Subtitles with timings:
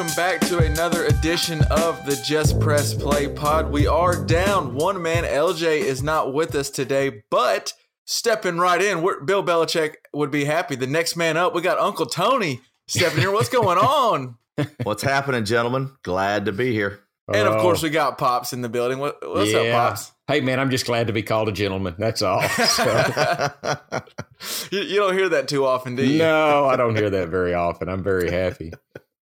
[0.00, 3.70] Welcome back to another edition of the Just Press Play pod.
[3.70, 4.74] We are down.
[4.74, 7.74] One man, LJ, is not with us today, but
[8.06, 10.74] stepping right in, Bill Belichick would be happy.
[10.74, 13.30] The next man up, we got Uncle Tony stepping here.
[13.30, 14.38] What's going on?
[14.84, 15.90] What's happening, gentlemen?
[16.02, 17.00] Glad to be here.
[17.28, 17.86] And of course, oh.
[17.86, 19.00] we got Pops in the building.
[19.00, 19.58] What, what's yeah.
[19.58, 20.12] up, Pops?
[20.28, 21.94] Hey, man, I'm just glad to be called a gentleman.
[21.98, 22.40] That's all.
[24.70, 26.20] you, you don't hear that too often, do you?
[26.20, 27.90] No, I don't hear that very often.
[27.90, 28.72] I'm very happy.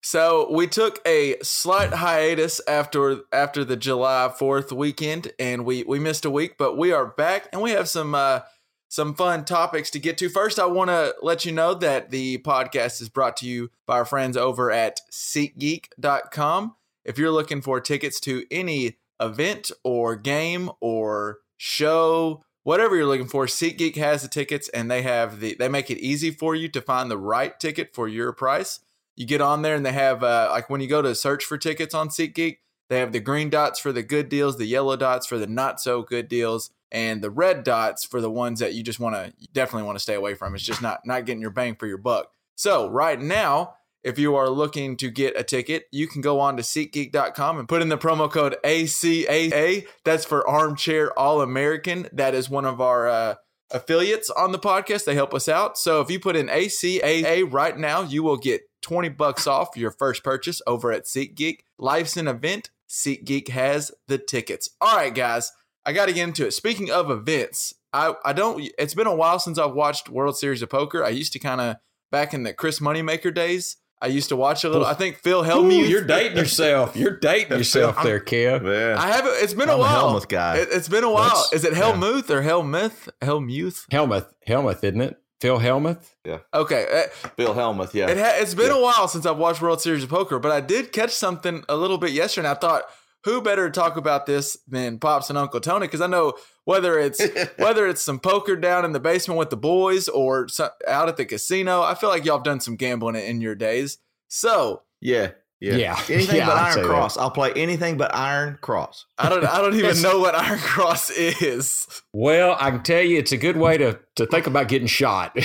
[0.01, 5.99] So we took a slight hiatus after after the July Fourth weekend, and we we
[5.99, 8.41] missed a week, but we are back, and we have some uh,
[8.89, 10.29] some fun topics to get to.
[10.29, 13.99] First, I want to let you know that the podcast is brought to you by
[13.99, 16.77] our friends over at SeatGeek.com.
[17.05, 23.27] If you're looking for tickets to any event or game or show, whatever you're looking
[23.27, 26.69] for, SeatGeek has the tickets, and they have the they make it easy for you
[26.69, 28.79] to find the right ticket for your price
[29.19, 31.59] you get on there and they have uh, like when you go to search for
[31.59, 32.59] tickets on SeatGeek,
[32.89, 35.81] they have the green dots for the good deals, the yellow dots for the not
[35.81, 39.33] so good deals, and the red dots for the ones that you just want to
[39.53, 40.55] definitely want to stay away from.
[40.55, 42.31] It's just not not getting your bang for your buck.
[42.55, 43.75] So right now,
[44.05, 47.69] if you are looking to get a ticket, you can go on to SeatGeek.com and
[47.69, 49.89] put in the promo code ACAA.
[50.05, 52.09] That's for Armchair All American.
[52.13, 53.35] That is one of our uh,
[53.73, 55.07] affiliates on the podcast.
[55.07, 55.77] They help us out.
[55.77, 59.91] So if you put in ACAA right now, you will get 20 bucks off your
[59.91, 61.61] first purchase over at SeatGeek.
[61.79, 62.71] Life's an event.
[62.89, 64.71] SeatGeek has the tickets.
[64.81, 65.53] All right, guys,
[65.85, 66.53] I got to get into it.
[66.53, 70.63] Speaking of events, I, I don't, it's been a while since I've watched World Series
[70.63, 71.05] of Poker.
[71.05, 71.77] I used to kind of,
[72.11, 74.87] back in the Chris Moneymaker days, I used to watch a little.
[74.87, 75.73] I think Phil Hellmuth.
[75.73, 76.95] Ooh, you're dating yourself.
[76.95, 78.63] You're dating yourself there, Kev.
[78.63, 78.97] Man.
[78.97, 79.33] I haven't.
[79.37, 80.09] It's been I'm a while.
[80.09, 80.59] A Hellmuth guy.
[80.59, 81.31] It, has been a while.
[81.51, 82.37] That's, Is it Hellmuth yeah.
[82.37, 83.09] or Hellmuth?
[83.21, 83.89] Hellmuth.
[83.89, 84.33] Hellmuth.
[84.47, 85.17] Hellmuth, isn't it?
[85.41, 86.05] Phil Hellmuth?
[86.25, 86.39] Yeah.
[86.53, 86.87] Okay.
[86.91, 88.09] Uh, Phil Hellmuth, yeah.
[88.09, 88.79] It ha- it's been yeah.
[88.79, 91.77] a while since I've watched World Series of Poker, but I did catch something a
[91.77, 92.49] little bit yesterday.
[92.49, 92.85] And I thought,
[93.25, 95.87] who better to talk about this than Pops and Uncle Tony?
[95.87, 96.35] Because I know
[96.65, 97.23] whether it's
[97.57, 100.49] whether it's some poker down in the basement with the boys or
[100.87, 103.99] out at the casino, I feel like y'all have done some gambling in your days.
[104.29, 105.77] So yeah, yeah.
[105.77, 106.01] yeah.
[106.09, 107.15] Anything yeah, but Iron Cross.
[107.15, 107.21] That.
[107.21, 109.07] I'll play anything but Iron Cross.
[109.19, 111.87] I don't I don't even know what Iron Cross is.
[112.13, 115.35] Well, I can tell you it's a good way to to think about getting shot.
[115.35, 115.43] we,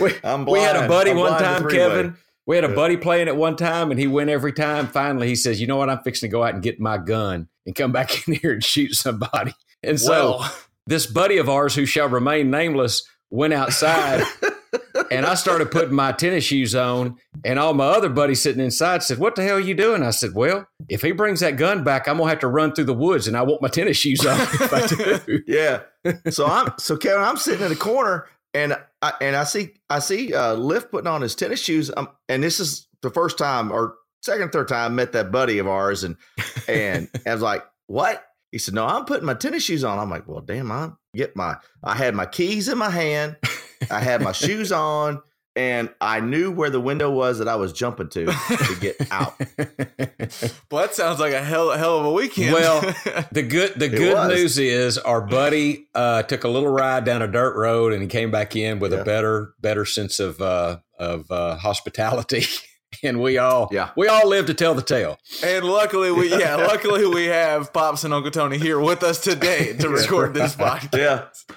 [0.00, 0.12] we,
[0.46, 2.16] we had a buddy I'm one time, Kevin.
[2.46, 4.86] We had a buddy playing at one time and he went every time.
[4.86, 5.88] Finally, he says, You know what?
[5.88, 8.62] I'm fixing to go out and get my gun and come back in here and
[8.62, 9.54] shoot somebody.
[9.82, 10.54] And so well.
[10.86, 14.24] this buddy of ours who shall remain nameless went outside
[15.10, 19.02] and I started putting my tennis shoes on, and all my other buddies sitting inside
[19.02, 21.84] said, "What the hell are you doing?" I said, "Well, if he brings that gun
[21.84, 24.24] back, I'm gonna have to run through the woods, and I want my tennis shoes
[24.24, 25.42] on." If I do.
[25.46, 25.82] yeah.
[26.30, 27.22] So I'm so Kevin.
[27.22, 31.08] I'm sitting in the corner, and I and I see I see uh, Lift putting
[31.08, 31.90] on his tennis shoes.
[31.96, 35.58] Um, and this is the first time or second, third time I met that buddy
[35.58, 36.16] of ours, and
[36.68, 40.10] and I was like, "What?" He said, "No, I'm putting my tennis shoes on." I'm
[40.10, 43.36] like, "Well, damn, I get my I had my keys in my hand."
[43.90, 45.22] I had my shoes on
[45.56, 49.38] and I knew where the window was that I was jumping to to get out.
[50.70, 52.52] well, that sounds like a hell, hell of a weekend.
[52.52, 52.80] well,
[53.32, 57.28] the good the good news is our buddy uh, took a little ride down a
[57.28, 59.00] dirt road and he came back in with yeah.
[59.00, 62.44] a better better sense of uh, of uh, hospitality.
[63.02, 65.18] and we all yeah we all live to tell the tale.
[65.44, 69.72] And luckily we yeah luckily we have Pops and Uncle Tony here with us today
[69.76, 70.96] to record this podcast.
[70.96, 71.56] Yeah.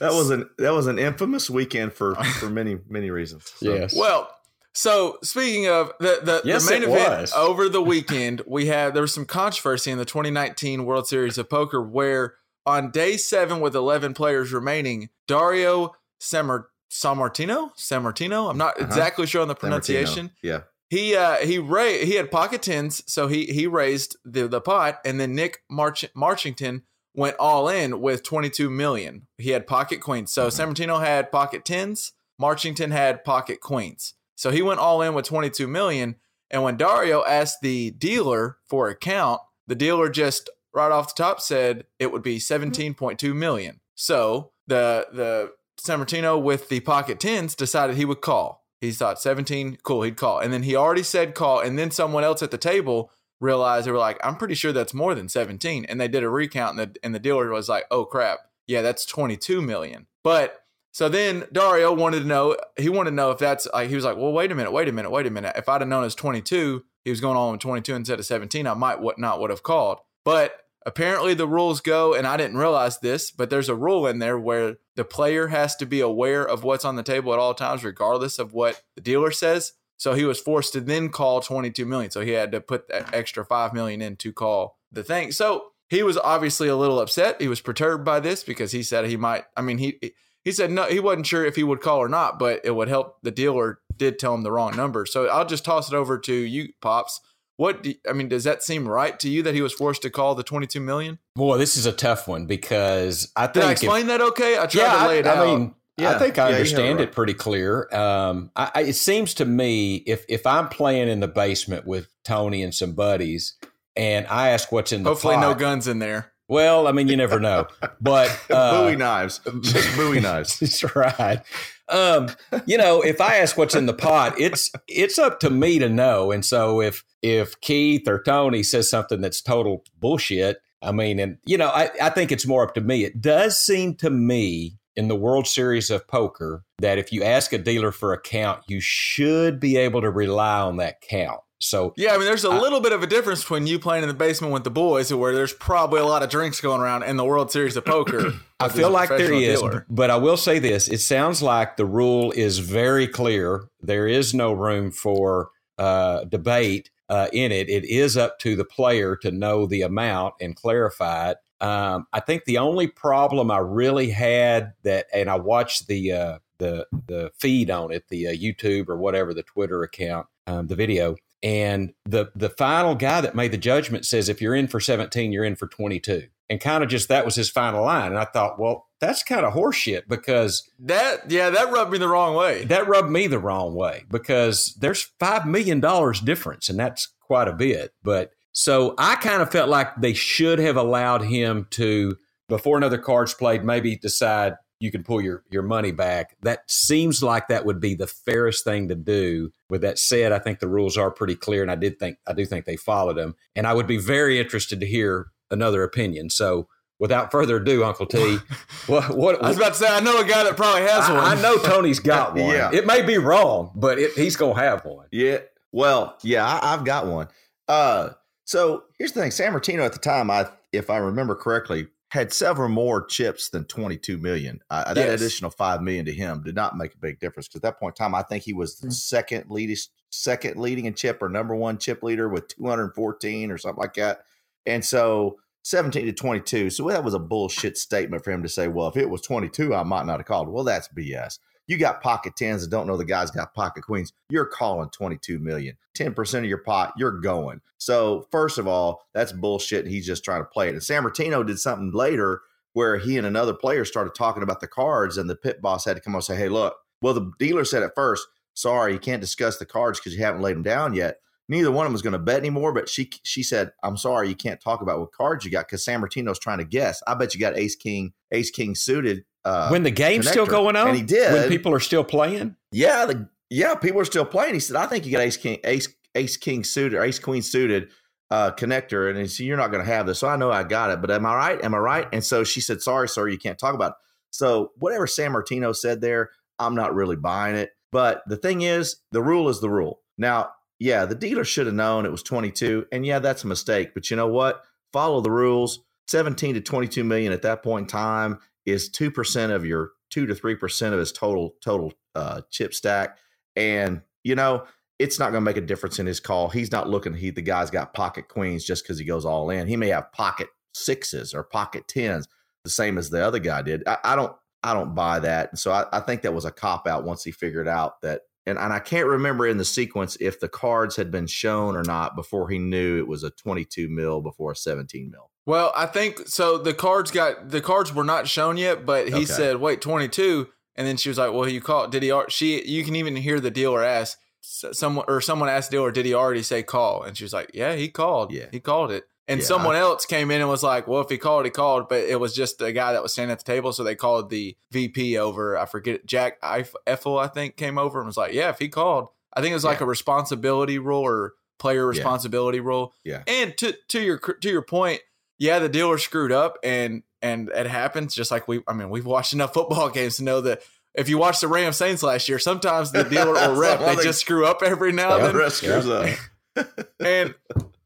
[0.00, 3.52] That was an that was an infamous weekend for for many many reasons.
[3.56, 3.74] So.
[3.74, 3.94] Yes.
[3.96, 4.30] Well,
[4.74, 7.32] so speaking of the the, yes, the main event was.
[7.32, 11.50] over the weekend, we had there was some controversy in the 2019 World Series of
[11.50, 12.34] Poker where
[12.64, 18.86] on day seven with 11 players remaining, Dario Samar- Sammartino, Sammartino, I'm not uh-huh.
[18.86, 20.30] exactly sure on the pronunciation.
[20.42, 20.60] Yeah.
[20.90, 25.00] He uh he ra- he had pocket tens, so he he raised the the pot,
[25.04, 26.82] and then Nick March- Marchington
[27.14, 29.26] went all in with 22 million.
[29.36, 30.32] He had pocket queens.
[30.32, 30.70] So mm-hmm.
[30.70, 34.14] Sammartino had pocket tens, Marchington had pocket queens.
[34.36, 36.16] So he went all in with 22 million.
[36.50, 41.22] And when Dario asked the dealer for a count, the dealer just right off the
[41.22, 43.80] top said it would be 17.2 million.
[43.94, 48.64] So the the Sammartino with the pocket tens decided he would call.
[48.80, 50.38] He thought 17, cool, he'd call.
[50.38, 51.60] And then he already said call.
[51.60, 54.94] And then someone else at the table realized they were like, I'm pretty sure that's
[54.94, 55.84] more than 17.
[55.84, 58.82] And they did a recount and the, and the dealer was like, oh crap, yeah,
[58.82, 60.06] that's 22 million.
[60.22, 63.94] But so then Dario wanted to know, he wanted to know if that's like, he
[63.94, 65.54] was like, well, wait a minute, wait a minute, wait a minute.
[65.56, 68.26] If I'd have known it was 22, he was going on with 22 instead of
[68.26, 69.98] 17, I might what not would have called.
[70.24, 74.18] But apparently the rules go, and I didn't realize this, but there's a rule in
[74.18, 77.54] there where the player has to be aware of what's on the table at all
[77.54, 79.74] times, regardless of what the dealer says.
[79.98, 82.10] So he was forced to then call 22 million.
[82.10, 85.32] So he had to put that extra 5 million in to call the thing.
[85.32, 87.40] So he was obviously a little upset.
[87.40, 89.98] He was perturbed by this because he said he might, I mean, he,
[90.44, 92.88] he said no, he wasn't sure if he would call or not, but it would
[92.88, 93.18] help.
[93.22, 95.04] The dealer did tell him the wrong number.
[95.04, 97.20] So I'll just toss it over to you, Pops.
[97.56, 100.10] What do, I mean, does that seem right to you that he was forced to
[100.10, 101.18] call the 22 million?
[101.34, 103.54] Boy, this is a tough one because I think.
[103.54, 104.56] Did I explain if, that okay?
[104.56, 105.38] I tried yeah, to lay it I, out.
[105.38, 107.88] I mean, yeah, I think I yeah, understand it pretty clear.
[107.92, 112.08] Um, I, I, it seems to me if if I'm playing in the basement with
[112.24, 113.54] Tony and some buddies,
[113.96, 116.32] and I ask what's in the hopefully pot, no guns in there.
[116.46, 117.66] Well, I mean, you never know,
[118.00, 120.58] but uh, Bowie knives, just Bowie knives.
[120.60, 121.42] That's right.
[121.88, 122.28] Um,
[122.66, 125.88] you know, if I ask what's in the pot, it's it's up to me to
[125.88, 126.30] know.
[126.32, 131.38] And so if if Keith or Tony says something that's total bullshit, I mean, and
[131.44, 133.04] you know, I, I think it's more up to me.
[133.04, 137.52] It does seem to me in the World Series of Poker that if you ask
[137.52, 141.40] a dealer for a count, you should be able to rely on that count.
[141.60, 144.02] So yeah, I mean, there's a I, little bit of a difference between you playing
[144.02, 147.04] in the basement with the boys, where there's probably a lot of drinks going around,
[147.04, 148.32] in the World Series of Poker.
[148.60, 149.86] I feel like there is, dealer.
[149.88, 153.68] but I will say this: it sounds like the rule is very clear.
[153.80, 157.68] There is no room for uh, debate uh, in it.
[157.68, 161.38] It is up to the player to know the amount and clarify it.
[161.60, 166.38] Um, I think the only problem I really had that, and I watched the uh,
[166.58, 170.76] the the feed on it, the uh, YouTube or whatever the Twitter account, um, the
[170.76, 174.80] video and the the final guy that made the judgment says if you're in for
[174.80, 176.26] 17, you're in for 22.
[176.50, 178.10] And kind of just that was his final line.
[178.10, 182.08] And I thought, well, that's kind of horseshit because that yeah, that rubbed me the
[182.08, 182.64] wrong way.
[182.64, 187.48] That rubbed me the wrong way because there's five million dollars difference, and that's quite
[187.48, 187.92] a bit.
[188.02, 192.16] But so I kind of felt like they should have allowed him to
[192.48, 196.34] before another card's played, maybe decide you can pull your, your money back.
[196.42, 199.52] That seems like that would be the fairest thing to do.
[199.70, 202.32] With that said, I think the rules are pretty clear, and I did think I
[202.32, 203.36] do think they followed them.
[203.54, 206.28] And I would be very interested to hear another opinion.
[206.28, 206.66] So
[206.98, 208.38] without further ado, Uncle T,
[208.88, 211.12] what, what, I was about to say I know a guy that probably has I,
[211.12, 211.38] one.
[211.38, 212.40] I know Tony's got one.
[212.40, 212.72] yeah.
[212.72, 215.06] It may be wrong, but it, he's gonna have one.
[215.12, 215.38] Yeah.
[215.70, 217.28] Well, yeah, I, have got one.
[217.68, 218.14] Uh,
[218.48, 222.70] so here's the thing: Sammartino at the time, I if I remember correctly, had several
[222.70, 224.60] more chips than 22 million.
[224.70, 225.20] Uh, that yes.
[225.20, 227.98] additional 5 million to him did not make a big difference because at that point
[227.98, 228.92] in time, I think he was the mm-hmm.
[228.92, 229.76] second leading,
[230.08, 234.20] second leading in chip or number one chip leader with 214 or something like that.
[234.64, 236.70] And so 17 to 22.
[236.70, 239.74] So that was a bullshit statement for him to say, well, if it was 22,
[239.74, 240.48] I might not have called.
[240.48, 241.38] Well, that's BS.
[241.68, 244.12] You got pocket tens and don't know the guy's got pocket queens.
[244.30, 245.76] You're calling 22 million.
[245.96, 247.60] 10% of your pot, you're going.
[247.76, 249.86] So, first of all, that's bullshit.
[249.86, 250.72] He's just trying to play it.
[250.72, 252.40] And Sammartino did something later
[252.72, 255.96] where he and another player started talking about the cards, and the pit boss had
[255.96, 259.20] to come and say, Hey, look, well, the dealer said at first, sorry, you can't
[259.20, 261.18] discuss the cards because you haven't laid them down yet.
[261.50, 264.28] Neither one of them was going to bet anymore, but she she said, "I'm sorry,
[264.28, 267.02] you can't talk about what cards you got because Sammartino's trying to guess.
[267.06, 270.30] I bet you got Ace King, Ace King suited uh, when the game's connector.
[270.30, 271.32] still going on, and he did.
[271.32, 274.54] When people are still playing, yeah, the yeah, people are still playing.
[274.54, 277.42] He said, "I think you got Ace King, Ace Ace King suited, or Ace Queen
[277.42, 277.90] suited
[278.30, 280.64] uh, connector," and he said, "You're not going to have this." So I know I
[280.64, 281.64] got it, but am I right?
[281.64, 282.08] Am I right?
[282.12, 283.96] And so she said, "Sorry, sir, you can't talk about." It.
[284.30, 287.70] So whatever Sammartino said there, I'm not really buying it.
[287.90, 290.00] But the thing is, the rule is the rule.
[290.18, 292.86] Now, yeah, the dealer should have known it was 22.
[292.92, 293.94] And yeah, that's a mistake.
[293.94, 294.62] But you know what?
[294.92, 295.80] Follow the rules.
[296.08, 298.38] 17 to 22 million at that point in time
[298.70, 303.18] is 2% of your 2 to 3% of his total total uh, chip stack.
[303.56, 304.64] And, you know,
[304.98, 306.48] it's not going to make a difference in his call.
[306.48, 309.68] He's not looking, he the guy's got pocket queens just because he goes all in.
[309.68, 312.26] He may have pocket sixes or pocket tens,
[312.64, 313.82] the same as the other guy did.
[313.86, 315.50] I, I don't I don't buy that.
[315.50, 318.22] And So I, I think that was a cop out once he figured out that
[318.48, 321.82] and, and I can't remember in the sequence if the cards had been shown or
[321.82, 325.30] not before he knew it was a 22 mil before a 17 mil.
[325.48, 326.58] Well, I think so.
[326.58, 329.24] The cards got the cards were not shown yet, but he okay.
[329.24, 331.88] said, "Wait, 22," and then she was like, "Well, you call?
[331.88, 332.12] Did he?
[332.28, 332.62] She?
[332.66, 336.12] You can even hear the dealer ask someone or someone asked the dealer, "Did he
[336.12, 338.30] already say call?" And she was like, "Yeah, he called.
[338.30, 341.00] Yeah, he called it." And yeah, someone I, else came in and was like, "Well,
[341.00, 343.38] if he called, he called." But it was just a guy that was standing at
[343.38, 345.56] the table, so they called the VP over.
[345.56, 349.08] I forget Jack Effel, I think, came over and was like, "Yeah, if he called,
[349.32, 349.84] I think it was like yeah.
[349.84, 352.64] a responsibility rule or player responsibility yeah.
[352.64, 353.22] rule." Yeah.
[353.26, 355.00] And to to your to your point,
[355.38, 358.14] yeah, the dealer screwed up, and and it happens.
[358.14, 360.62] Just like we, I mean, we've watched enough football games to know that
[360.94, 364.20] if you watch the Ram Saints last year, sometimes the dealer or rep they just
[364.20, 365.50] screw up every now and then.
[365.50, 366.08] Screws up.
[367.00, 367.34] and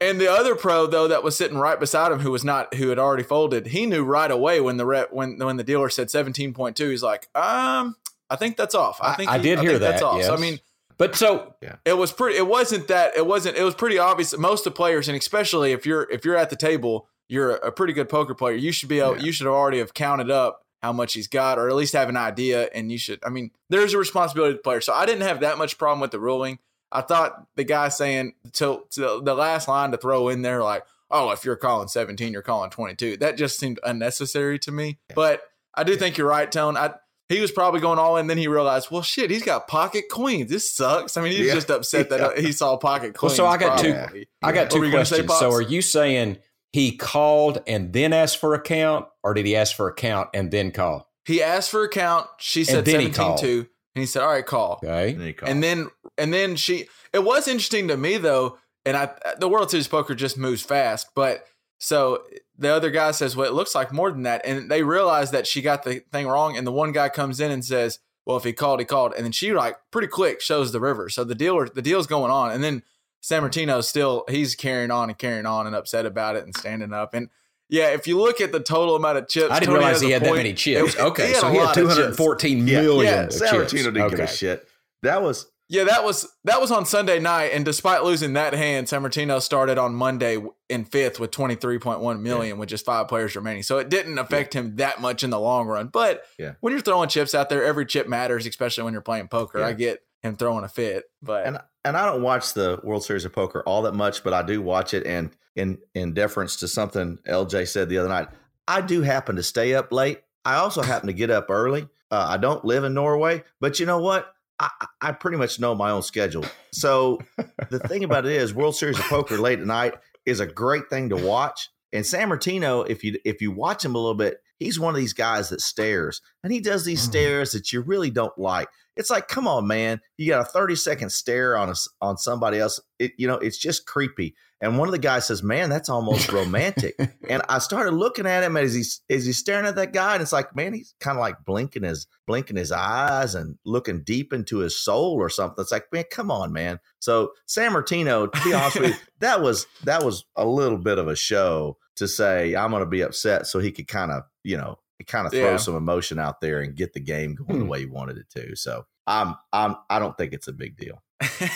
[0.01, 2.89] and the other pro though that was sitting right beside him, who was not who
[2.89, 6.09] had already folded, he knew right away when the rep when when the dealer said
[6.09, 6.89] seventeen point two.
[6.89, 7.95] He's like, um,
[8.29, 8.99] I think that's off.
[9.01, 9.79] I think I, I did hear that.
[9.79, 10.17] That's off.
[10.17, 10.27] Yes.
[10.27, 10.59] So, I mean,
[10.97, 11.75] but so yeah.
[11.85, 12.37] it was pretty.
[12.37, 13.15] It wasn't that.
[13.15, 13.57] It wasn't.
[13.57, 14.35] It was pretty obvious.
[14.37, 17.71] Most of the players, and especially if you're if you're at the table, you're a
[17.71, 18.55] pretty good poker player.
[18.55, 18.99] You should be.
[18.99, 19.23] Able, yeah.
[19.23, 22.15] You should already have counted up how much he's got, or at least have an
[22.15, 22.69] idea.
[22.75, 23.19] And you should.
[23.25, 24.81] I mean, there's a responsibility to the player.
[24.81, 26.59] So I didn't have that much problem with the ruling.
[26.91, 30.83] I thought the guy saying to, to the last line to throw in there, like,
[31.09, 33.17] oh, if you're calling 17, you're calling 22.
[33.17, 34.99] That just seemed unnecessary to me.
[35.15, 35.41] But
[35.73, 36.77] I do think you're right, Tone.
[36.77, 36.93] I,
[37.29, 38.27] he was probably going all in.
[38.27, 40.51] Then he realized, well, shit, he's got pocket queens.
[40.51, 41.17] This sucks.
[41.17, 41.55] I mean, he's yeah.
[41.55, 43.31] just upset that uh, he saw pocket queens.
[43.31, 44.25] Well, so I got probably.
[44.25, 44.25] two.
[44.43, 45.21] I got two questions.
[45.21, 46.37] Say, so are you saying
[46.73, 50.29] he called and then asked for a count, or did he ask for a count
[50.33, 51.07] and then call?
[51.25, 52.27] He asked for a count.
[52.39, 53.67] She said 17 2.
[53.95, 55.13] And he said, "All right, call." Okay.
[55.13, 55.87] And, and then
[56.17, 56.87] and then she.
[57.13, 61.09] It was interesting to me though, and I the World Series poker just moves fast,
[61.15, 61.45] but
[61.77, 62.23] so
[62.57, 65.45] the other guy says, "Well, it looks like more than that," and they realize that
[65.45, 68.45] she got the thing wrong, and the one guy comes in and says, "Well, if
[68.45, 71.07] he called, he called," and then she like pretty quick shows the river.
[71.07, 72.81] So the dealer, the deal's going on, and then
[73.23, 77.13] Sammartino still he's carrying on and carrying on and upset about it and standing up
[77.13, 77.29] and
[77.69, 80.11] yeah, if you look at the total amount of chips, I didn't Tony realize he
[80.11, 80.93] had point, that many chips.
[80.93, 83.03] It, okay, he so he had 214 million.
[83.03, 84.15] Yeah, yeah Sammartino didn't okay.
[84.15, 84.67] give a shit.
[85.01, 88.87] That was yeah, that was that was on Sunday night, and despite losing that hand,
[88.87, 90.37] Sammartino started on Monday
[90.69, 92.59] in fifth with twenty three point one million, yeah.
[92.59, 93.63] with just five players remaining.
[93.63, 94.61] So it didn't affect yeah.
[94.61, 95.87] him that much in the long run.
[95.87, 96.53] But yeah.
[96.59, 99.63] when you're throwing chips out there, every chip matters, especially when you're playing poker.
[99.63, 103.25] I get him throwing a fit, but and and I don't watch the World Series
[103.25, 105.05] of Poker all that much, but I do watch it.
[105.05, 108.29] And in in deference to something LJ said the other night,
[108.67, 110.21] I do happen to stay up late.
[110.45, 111.87] I also happen to get up early.
[112.11, 114.33] Uh, I don't live in Norway, but you know what?
[114.59, 114.69] I,
[115.01, 116.45] I pretty much know my own schedule.
[116.71, 117.19] So
[117.69, 120.89] the thing about it is, World Series of Poker late at night is a great
[120.89, 121.69] thing to watch.
[121.91, 125.13] And Sammartino, if you if you watch him a little bit, he's one of these
[125.13, 127.09] guys that stares, and he does these mm.
[127.09, 128.67] stares that you really don't like.
[128.95, 132.59] It's like, come on, man, you got a thirty second stare on us on somebody
[132.59, 132.79] else.
[132.99, 134.35] It, you know, it's just creepy.
[134.63, 136.95] And one of the guys says, "Man, that's almost romantic."
[137.29, 140.21] and I started looking at him as he's as he's staring at that guy, and
[140.21, 144.31] it's like, man, he's kind of like blinking his blinking his eyes and looking deep
[144.31, 145.61] into his soul or something.
[145.61, 146.79] It's like, man, come on, man.
[146.99, 151.09] So Sammartino, to be honest with you, that was that was a little bit of
[151.09, 154.57] a show to say I'm going to be upset, so he could kind of you
[154.57, 155.57] know it kind of throw yeah.
[155.57, 157.59] some emotion out there and get the game going hmm.
[157.59, 158.55] the way you wanted it to.
[158.55, 161.01] So I'm I'm I don't think it's a big deal.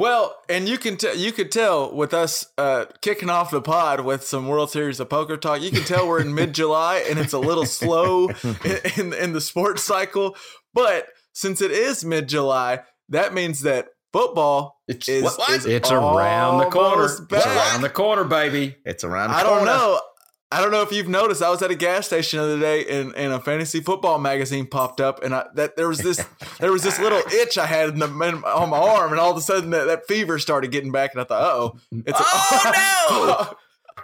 [0.00, 4.00] Well, and you can tell you could tell with us uh, kicking off the pod
[4.00, 5.60] with some World Series of Poker talk.
[5.60, 8.56] You can tell we're in mid July and it's a little slow in,
[8.96, 10.36] in, in the sports cycle.
[10.72, 15.90] But since it is mid July, that means that football it's, is, what, is it's
[15.90, 17.08] around the corner.
[17.28, 17.38] Back.
[17.38, 18.76] It's around the corner, baby.
[18.86, 19.32] It's around.
[19.32, 20.00] I don't know.
[20.52, 21.42] I don't know if you've noticed.
[21.42, 24.66] I was at a gas station the other day, and, and a fantasy football magazine
[24.66, 26.24] popped up, and I, that there was this
[26.58, 29.30] there was this little itch I had in the, in, on my arm, and all
[29.30, 33.48] of a sudden that, that fever started getting back, and I thought, oh, it's oh
[33.48, 33.56] no.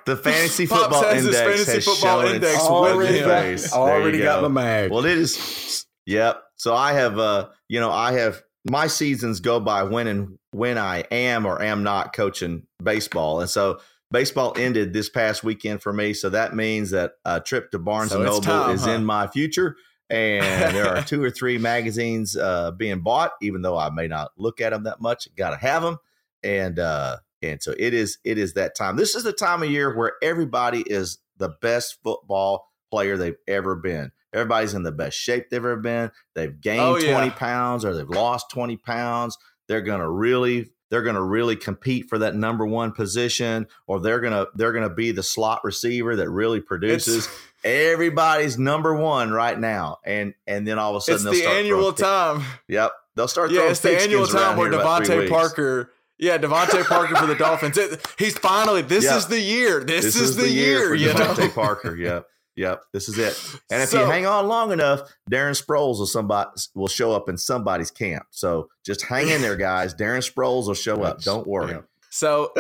[0.04, 4.42] The fantasy football Pops index has, fantasy has football shown index already, got, already got
[4.42, 4.92] my mag.
[4.92, 5.84] Well, it is.
[6.06, 6.44] Yep.
[6.54, 10.78] So I have, uh, you know, I have my seasons go by when and when
[10.78, 15.92] I am or am not coaching baseball, and so baseball ended this past weekend for
[15.92, 18.92] me, so that means that a trip to Barnes so and Noble time, is huh?
[18.92, 19.76] in my future.
[20.08, 24.30] And there are two or three magazines uh, being bought, even though I may not
[24.36, 25.28] look at them that much.
[25.36, 25.98] Got to have them.
[26.42, 28.96] and uh, and so it is it is that time.
[28.96, 33.76] This is the time of year where everybody is the best football player they've ever
[33.76, 34.12] been.
[34.32, 36.10] Everybody's in the best shape they've ever been.
[36.34, 37.12] They've gained oh, yeah.
[37.12, 39.38] 20 pounds or they've lost 20 pounds.
[39.68, 44.00] They're going to really they're going to really compete for that number one position or
[44.00, 47.28] they're going to they're going to be the slot receiver that really produces it's,
[47.64, 51.92] everybody's number one right now and and then all of a sudden it's the annual
[51.92, 57.14] time yep they'll start yeah it's the annual time where DeVante Parker yeah, DeVante Parker
[57.14, 57.76] for the Dolphins.
[57.76, 58.80] It, he's finally.
[58.80, 59.16] This yep.
[59.16, 59.84] is the year.
[59.84, 60.94] This, this is, is, the, year.
[60.94, 61.94] year for DeVante Parker.
[61.94, 62.26] Yep.
[62.56, 63.60] Yep, this is it.
[63.70, 67.28] And if so, you hang on long enough, Darren Sproles will somebody will show up
[67.28, 68.26] in somebody's camp.
[68.30, 69.94] So just hang in there, guys.
[69.94, 71.20] Darren Sproles will show up.
[71.20, 71.78] Don't worry.
[72.08, 72.54] So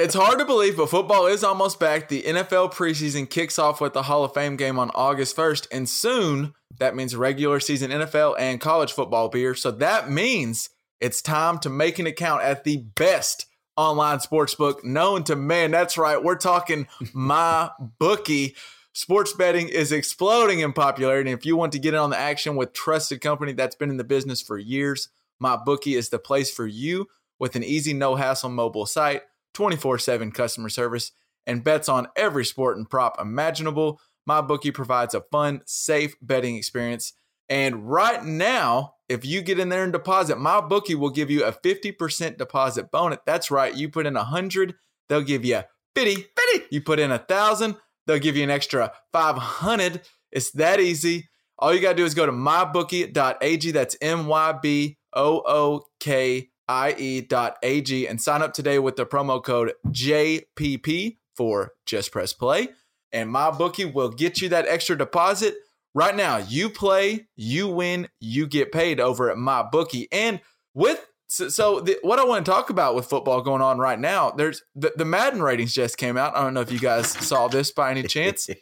[0.00, 2.08] it's hard to believe, but football is almost back.
[2.08, 5.88] The NFL preseason kicks off with the Hall of Fame game on August 1st, and
[5.88, 9.54] soon that means regular season NFL and college football beer.
[9.54, 15.24] So that means it's time to make an account at the best online sportsbook known
[15.24, 15.70] to man.
[15.70, 16.22] That's right.
[16.22, 18.54] We're talking my bookie.
[18.92, 21.30] Sports betting is exploding in popularity.
[21.30, 23.90] And if you want to get in on the action with trusted company that's been
[23.90, 25.08] in the business for years,
[25.40, 27.08] my bookie is the place for you
[27.40, 29.22] with an easy, no hassle mobile site,
[29.54, 31.10] 24 7 customer service,
[31.46, 34.00] and bets on every sport and prop imaginable.
[34.26, 37.14] My bookie provides a fun, safe betting experience.
[37.48, 41.44] And right now, if you get in there and deposit, my bookie will give you
[41.44, 43.18] a 50% deposit bonus.
[43.26, 43.74] That's right.
[43.74, 44.74] You put in a hundred,
[45.08, 45.60] they'll give you
[45.94, 46.14] 50.
[46.14, 46.66] 50.
[46.70, 50.02] You put in a thousand, they'll give you an extra 500.
[50.32, 51.28] It's that easy.
[51.58, 53.70] All you got to do is go to mybookie.ag.
[53.70, 59.06] That's M Y B O O K I E.ag and sign up today with the
[59.06, 62.68] promo code JPP for Just Press Play.
[63.12, 65.54] And my bookie will get you that extra deposit
[65.94, 70.08] right now, you play, you win, you get paid over at my bookie.
[70.12, 70.40] And
[70.74, 73.98] with so, so the, what I want to talk about with football going on right
[73.98, 76.36] now, there's the, the Madden ratings just came out.
[76.36, 78.48] I don't know if you guys saw this by any chance.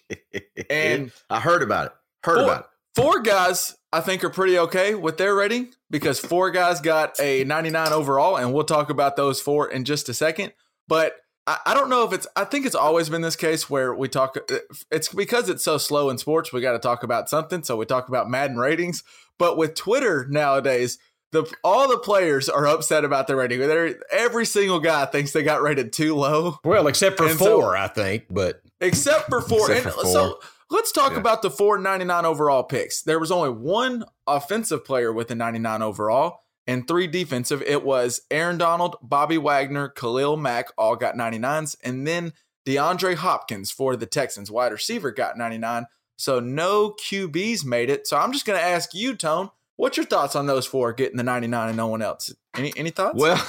[0.71, 1.93] And I heard about it.
[2.25, 2.67] Heard four, about it.
[2.95, 7.45] Four guys I think are pretty okay with their rating because four guys got a
[7.45, 10.55] 99 overall, and we'll talk about those four in just a second.
[10.89, 12.27] But I, I don't know if it's.
[12.37, 14.37] I think it's always been this case where we talk.
[14.51, 14.59] Uh,
[14.91, 16.53] it's because it's so slow in sports.
[16.53, 19.03] We got to talk about something, so we talk about Madden ratings.
[19.39, 20.99] But with Twitter nowadays,
[21.33, 23.59] the all the players are upset about their rating.
[23.61, 26.59] They're, every single guy thinks they got rated too low.
[26.65, 28.27] Well, except for and four, so, I think.
[28.31, 30.13] But except for four, except and for four.
[30.13, 31.19] so let's talk yeah.
[31.19, 33.03] about the four ninety nine overall picks.
[33.03, 37.63] There was only one offensive player with a ninety nine overall and three defensive.
[37.63, 41.77] It was Aaron Donald, Bobby Wagner, Khalil Mack, all got 99s.
[41.83, 42.33] And then
[42.67, 45.87] DeAndre Hopkins for the Texans, wide receiver, got 99.
[46.17, 48.07] So no QBs made it.
[48.07, 51.17] So I'm just going to ask you, Tone, what's your thoughts on those four getting
[51.17, 52.33] the 99 and no one else?
[52.55, 53.19] Any any thoughts?
[53.19, 53.45] Well,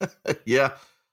[0.44, 0.72] yeah,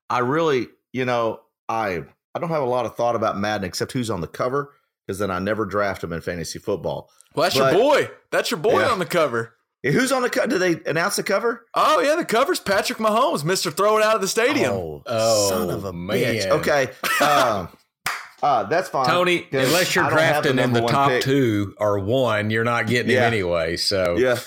[0.10, 2.04] I really, you know, I
[2.34, 4.74] I don't have a lot of thought about Madden except who's on the cover
[5.06, 7.10] because then I never draft him in fantasy football.
[7.36, 8.10] Well, that's but, your boy.
[8.32, 8.90] That's your boy yeah.
[8.90, 9.55] on the cover.
[9.92, 10.48] Who's on the cover?
[10.48, 11.66] Did they announce the cover?
[11.76, 14.72] Oh yeah, the cover's Patrick Mahomes, Mister Throw It Out of the Stadium.
[14.72, 16.18] Oh, oh son of a man.
[16.18, 16.48] bitch.
[16.48, 16.90] Okay,
[17.24, 17.70] um,
[18.44, 19.06] uh, that's fine.
[19.06, 21.22] Tony, unless you're drafting the in the top pick.
[21.22, 23.28] two or one, you're not getting yeah.
[23.28, 23.78] him anyway.
[23.78, 24.40] So yeah,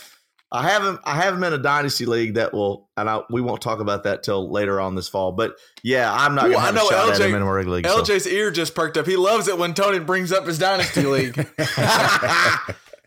[0.51, 0.99] I haven't.
[1.05, 4.03] I have him in a dynasty league that will, and I, we won't talk about
[4.05, 5.31] that till later on this fall.
[5.31, 6.51] But yeah, I'm not.
[6.51, 7.29] Ooh, I know LJ.
[7.29, 8.31] in a regular league, LJ's so.
[8.31, 9.07] ear just perked up.
[9.07, 11.37] He loves it when Tony brings up his dynasty league.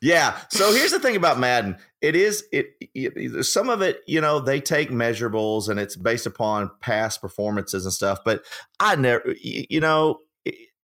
[0.02, 0.38] yeah.
[0.50, 4.40] So here's the thing about Madden it is it, it, some of it you know
[4.40, 8.44] they take measurables and it's based upon past performances and stuff but
[8.80, 10.20] i never you know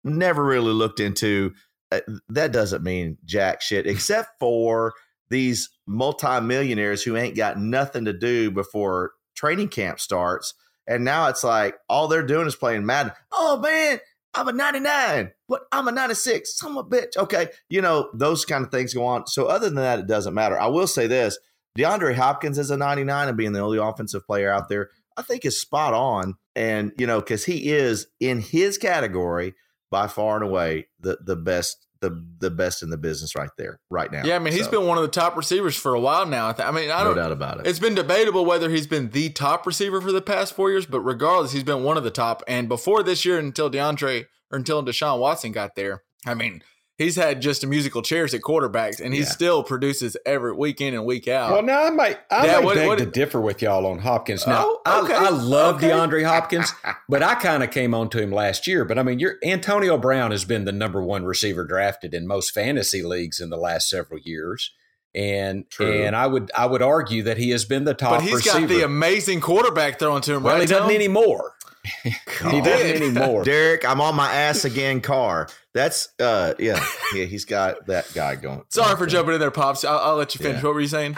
[0.05, 1.53] never really looked into
[1.93, 4.93] uh, that doesn't mean jack shit except for
[5.29, 10.55] these multimillionaires who ain't got nothing to do before training camp starts
[10.87, 13.13] and now it's like all they're doing is playing madden.
[13.33, 13.99] Oh man
[14.37, 15.33] I'm a 99.
[15.49, 16.63] but I'm a 96.
[16.63, 17.17] I'm a bitch.
[17.17, 17.49] Okay.
[17.69, 19.27] You know, those kind of things go on.
[19.27, 20.61] So, other than that, it doesn't matter.
[20.61, 21.39] I will say this
[21.79, 25.45] DeAndre Hopkins is a 99 and being the only offensive player out there, I think
[25.45, 26.35] is spot on.
[26.55, 29.55] And, you know, because he is in his category
[29.91, 33.79] by far and away the, the best the the best in the business right there
[33.91, 34.23] right now.
[34.25, 34.71] Yeah, I mean he's so.
[34.71, 36.55] been one of the top receivers for a while now.
[36.59, 37.67] I mean, I don't no doubt about it.
[37.67, 41.01] It's been debatable whether he's been the top receiver for the past four years, but
[41.01, 42.43] regardless, he's been one of the top.
[42.47, 46.03] And before this year, until DeAndre or until Deshaun Watson got there.
[46.27, 46.63] I mean,
[46.99, 49.27] he's had just a musical chairs at quarterbacks, and he yeah.
[49.27, 51.53] still produces every week in and week out.
[51.53, 53.99] Well, now I might I yeah, might what, beg what, to differ with y'all on
[53.99, 54.47] Hopkins.
[54.47, 55.15] Now, oh, okay.
[55.15, 55.91] I, I, love okay.
[55.91, 56.73] DeAndre Hopkins,
[57.09, 58.85] but I kind of came on to him last year.
[58.85, 62.53] But I mean, your Antonio Brown has been the number one receiver drafted in most
[62.53, 64.73] fantasy leagues in the last several years.
[65.15, 65.91] And True.
[65.91, 68.19] and I would I would argue that he has been the top.
[68.19, 68.61] But he's receiver.
[68.61, 70.43] got the amazing quarterback throwing to him.
[70.43, 71.55] Well, right, he doesn't anymore.
[72.03, 73.45] he doesn't anymore.
[73.45, 75.01] Derek, I'm on my ass again.
[75.01, 75.49] Car.
[75.77, 76.83] That's uh yeah
[77.15, 77.25] yeah.
[77.27, 78.63] He's got that guy going.
[78.71, 79.85] Sorry for jumping in there, pops.
[79.85, 80.63] I'll, I'll let you finish.
[80.63, 80.69] Yeah.
[80.69, 81.17] What were you saying?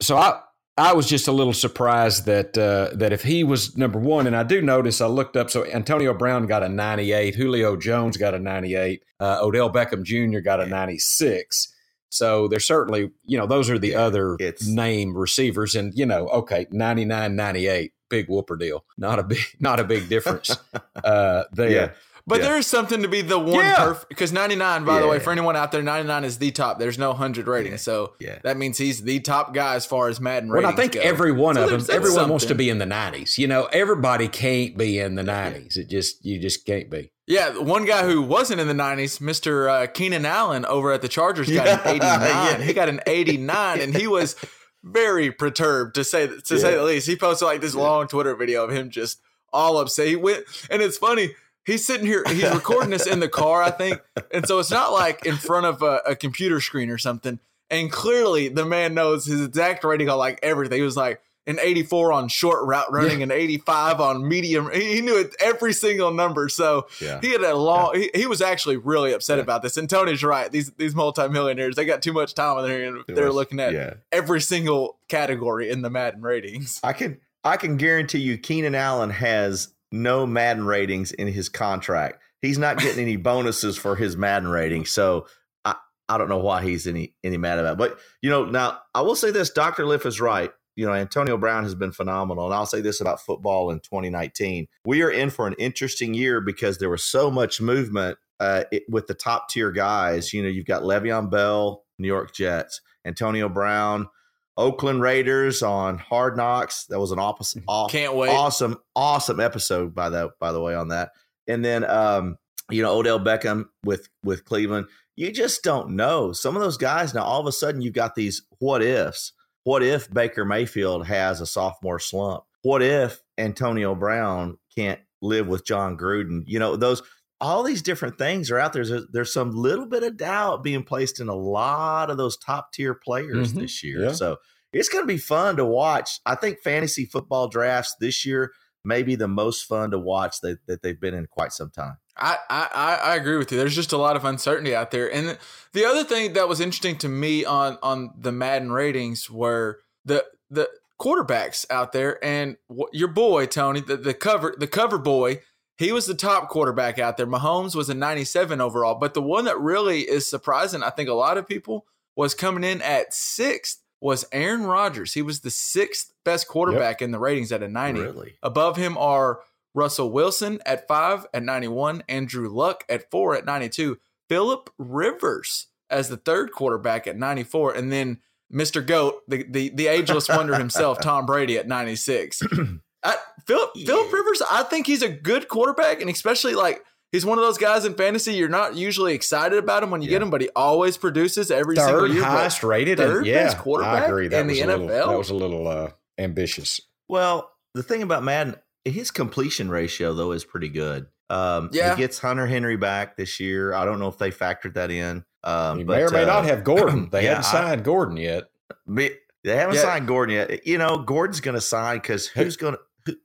[0.00, 0.40] So I
[0.76, 4.34] I was just a little surprised that uh, that if he was number one, and
[4.34, 5.50] I do notice I looked up.
[5.50, 10.40] So Antonio Brown got a 98, Julio Jones got a 98, uh, Odell Beckham Jr.
[10.40, 11.72] got a 96.
[12.08, 16.26] So there's certainly, you know, those are the other it's, name receivers, and you know,
[16.28, 20.56] okay, 99, 98, big whooper deal, not a big, not a big difference
[21.04, 21.70] uh, there.
[21.70, 21.90] Yeah.
[22.26, 22.48] But yeah.
[22.48, 23.76] there is something to be the one yeah.
[23.76, 25.00] perfect because 99, by yeah.
[25.00, 26.78] the way, for anyone out there, 99 is the top.
[26.78, 27.76] There's no 100 rating.
[27.78, 28.38] So yeah.
[28.44, 30.66] that means he's the top guy as far as Madden well.
[30.66, 31.00] I think go.
[31.00, 32.30] every one so of them, everyone something.
[32.30, 33.38] wants to be in the 90s.
[33.38, 35.76] You know, everybody can't be in the 90s.
[35.76, 37.10] It just, you just can't be.
[37.26, 39.68] Yeah, one guy who wasn't in the 90s, Mr.
[39.68, 42.62] Uh, Keenan Allen over at the Chargers got an 89.
[42.62, 44.36] He got an 89 and he was
[44.84, 47.06] very perturbed to say to say the least.
[47.06, 49.20] He posted like this long Twitter video of him just
[49.52, 50.08] all upset.
[50.08, 51.30] He went and it's funny
[51.64, 54.00] he's sitting here he's recording this in the car i think.
[54.32, 57.38] And so it's not like in front of a, a, computer screen or something.
[57.70, 60.78] And clearly the man knows his exact rating on like everything.
[60.78, 63.24] He was like an 84 on short route running yeah.
[63.24, 64.70] an 85 on medium.
[64.72, 66.48] He, he, knew it every single number.
[66.48, 67.20] So yeah.
[67.20, 68.08] he had a long yeah.
[68.14, 69.76] he, he, was actually really upset about this.
[69.76, 70.50] And tony's right.
[70.50, 74.40] These these multimillionaires they got too much time on there and they're looking at every
[74.40, 76.80] single category in the madden ratings.
[76.82, 82.22] I can i can guarantee you keenan allen has no Madden ratings in his contract.
[82.40, 84.84] He's not getting any bonuses for his Madden rating.
[84.84, 85.26] So
[85.64, 85.76] I,
[86.08, 87.78] I don't know why he's any any mad about it.
[87.78, 89.86] But you know, now I will say this, Dr.
[89.86, 90.50] Liff is right.
[90.74, 92.46] You know, Antonio Brown has been phenomenal.
[92.46, 94.66] And I'll say this about football in 2019.
[94.86, 98.84] We are in for an interesting year because there was so much movement uh, it,
[98.88, 100.32] with the top tier guys.
[100.32, 104.08] You know, you've got Le'Veon Bell, New York Jets, Antonio Brown,
[104.56, 106.86] Oakland Raiders on Hard Knocks.
[106.86, 107.64] That was an opposite.
[107.90, 108.30] Can't wait.
[108.30, 111.10] Awesome, awesome episode by the by the way on that.
[111.48, 112.36] And then um,
[112.70, 114.86] you know Odell Beckham with with Cleveland.
[115.16, 117.14] You just don't know some of those guys.
[117.14, 119.32] Now all of a sudden you've got these what ifs.
[119.64, 122.44] What if Baker Mayfield has a sophomore slump?
[122.62, 126.42] What if Antonio Brown can't live with Jon Gruden?
[126.46, 127.02] You know those
[127.42, 128.86] all these different things are out there.
[128.86, 132.72] There's, there's some little bit of doubt being placed in a lot of those top
[132.72, 133.60] tier players mm-hmm.
[133.60, 134.04] this year.
[134.04, 134.12] Yeah.
[134.12, 134.36] So
[134.72, 136.20] it's going to be fun to watch.
[136.24, 138.52] I think fantasy football drafts this year
[138.84, 141.96] may be the most fun to watch that, that they've been in quite some time.
[142.16, 143.58] I, I, I agree with you.
[143.58, 145.12] There's just a lot of uncertainty out there.
[145.12, 145.36] And
[145.72, 150.24] the other thing that was interesting to me on on the Madden ratings were the
[150.50, 150.68] the
[151.00, 152.56] quarterbacks out there and
[152.92, 155.40] your boy Tony, the, the cover the cover boy
[155.78, 157.26] he was the top quarterback out there.
[157.26, 161.14] Mahomes was a 97 overall, but the one that really is surprising, I think a
[161.14, 165.14] lot of people, was coming in at sixth was Aaron Rodgers.
[165.14, 167.06] He was the sixth best quarterback yep.
[167.06, 168.00] in the ratings at a 90.
[168.00, 168.34] Really?
[168.42, 169.40] Above him are
[169.74, 176.08] Russell Wilson at five at 91, Andrew Luck at four at 92, Philip Rivers as
[176.08, 178.18] the third quarterback at 94, and then
[178.52, 178.86] Mr.
[178.86, 182.42] Goat, the, the, the ageless wonder himself, Tom Brady at 96.
[183.04, 183.86] I, Philip yeah.
[183.86, 187.58] Philip Rivers, I think he's a good quarterback, and especially like he's one of those
[187.58, 188.34] guys in fantasy.
[188.34, 190.16] You're not usually excited about him when you yeah.
[190.16, 192.24] get him, but he always produces every third single year.
[192.24, 194.28] highest rated, third yeah, best quarterback I agree.
[194.28, 194.86] That in the NFL.
[194.86, 196.80] Little, that was a little uh, ambitious.
[197.08, 201.06] Well, the thing about Madden, his completion ratio though is pretty good.
[201.30, 203.72] Um, yeah, he gets Hunter Henry back this year.
[203.72, 205.24] I don't know if they factored that in.
[205.44, 207.08] Um, he but, may or may uh, not have Gordon.
[207.10, 208.44] They yeah, haven't signed I, Gordon yet.
[208.86, 209.80] They haven't yeah.
[209.82, 210.66] signed Gordon yet.
[210.66, 212.80] You know, Gordon's going to sign because who's going to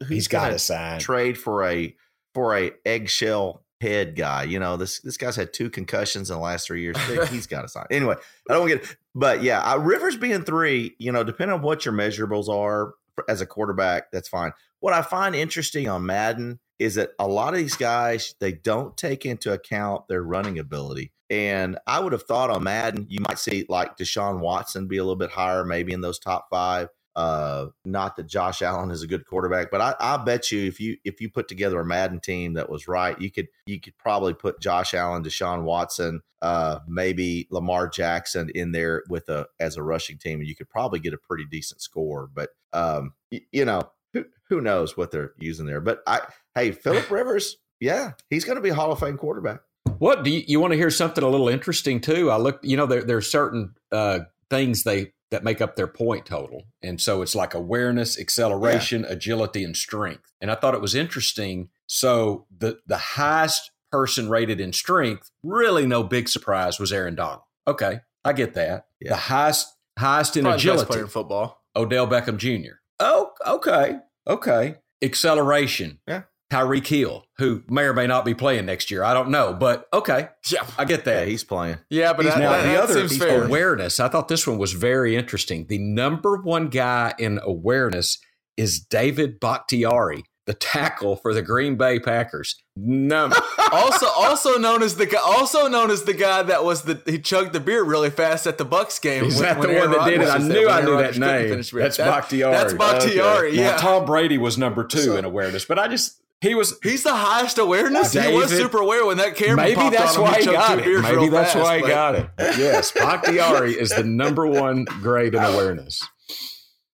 [0.07, 1.95] he's got to sign trade for a
[2.33, 4.43] for a eggshell head guy.
[4.43, 6.97] You know, this this guy's had two concussions in the last three years.
[7.29, 7.85] he's got to sign.
[7.91, 8.15] Anyway,
[8.49, 10.95] I don't get, but yeah, uh, Rivers being three.
[10.99, 12.93] You know, depending on what your measurables are
[13.27, 14.51] as a quarterback, that's fine.
[14.79, 18.95] What I find interesting on Madden is that a lot of these guys they don't
[18.95, 21.11] take into account their running ability.
[21.29, 25.03] And I would have thought on Madden, you might see like Deshaun Watson be a
[25.03, 26.87] little bit higher, maybe in those top five.
[27.17, 30.79] Uh, not that Josh Allen is a good quarterback, but I, I bet you if
[30.79, 33.97] you if you put together a Madden team that was right, you could you could
[33.97, 39.77] probably put Josh Allen, Deshaun Watson, uh, maybe Lamar Jackson in there with a as
[39.77, 42.29] a rushing team, and you could probably get a pretty decent score.
[42.31, 45.81] But um, y- you know, who who knows what they're using there?
[45.81, 46.21] But I
[46.53, 49.61] hey, Philip Rivers, yeah, he's going to be a Hall of Fame quarterback.
[49.97, 52.29] What do you, you want to hear something a little interesting too?
[52.29, 54.19] I look, you know, there are certain uh,
[54.51, 56.63] things they that make up their point total.
[56.81, 59.13] And so it's like awareness, acceleration, yeah.
[59.13, 60.31] agility, and strength.
[60.39, 61.69] And I thought it was interesting.
[61.87, 67.41] So the the highest person rated in strength, really no big surprise, was Aaron Donald.
[67.67, 68.87] Okay, I get that.
[68.99, 69.09] yeah.
[69.09, 70.85] the highest highest in Probably agility.
[70.87, 71.63] player in football.
[71.75, 72.75] Odell Beckham Jr.
[72.99, 74.75] Oh, okay, okay.
[75.03, 75.99] Acceleration.
[76.07, 76.23] Yeah.
[76.51, 79.03] Tyreek Hill, who may or may not be playing next year.
[79.03, 80.29] I don't know, but okay.
[80.49, 81.21] Yeah, I get that.
[81.21, 81.77] Yeah, he's playing.
[81.89, 83.43] Yeah, but that, now that, the that other seems fair.
[83.43, 83.99] awareness.
[83.99, 85.65] I thought this one was very interesting.
[85.67, 88.17] The number one guy in awareness
[88.55, 92.55] is David Bakhtiari, the tackle for the Green Bay Packers.
[92.77, 93.29] No,
[93.73, 97.19] also, also known as the guy, also known as the guy that was the he
[97.19, 99.25] chugged the beer really fast at the Bucks game.
[99.25, 100.27] is when- that when the one Aaron that did it?
[100.29, 101.49] I knew I knew Aaron that name.
[101.49, 102.53] That's That- Bakhtiari.
[102.53, 103.57] That's Bakhtiari.
[103.57, 106.77] Now, Yeah, Tom Brady was number two So- in awareness, but I just he was
[106.83, 108.13] he's the highest awareness.
[108.13, 109.57] he was super aware when that camera.
[109.57, 111.01] Maybe popped that's on him, why he got it.
[111.01, 112.29] Maybe that's fast, why he got it.
[112.57, 115.53] Yes, Bakhtiari is the number one grade in oh.
[115.53, 116.01] awareness.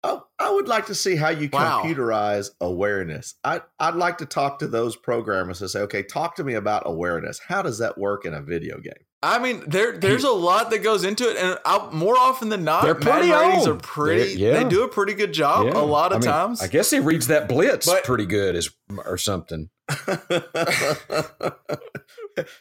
[0.05, 1.83] Oh, I would like to see how you Wow.
[1.83, 3.35] computerize awareness.
[3.43, 6.85] I, I'd like to talk to those programmers and say, okay, talk to me about
[6.87, 7.41] awareness.
[7.49, 8.93] How does that work in a video game?
[9.21, 12.63] I mean, there there's a lot that goes into it, and I, more often than
[12.63, 13.73] not, They're pretty ratings on.
[13.73, 14.37] are pretty.
[14.37, 14.63] They're- yeah.
[14.63, 15.81] They do a pretty good job Yeah.
[15.81, 16.63] a lot of I mean, times.
[16.63, 18.71] I guess he reads that blitz But- pretty good, as
[19.07, 19.71] or something.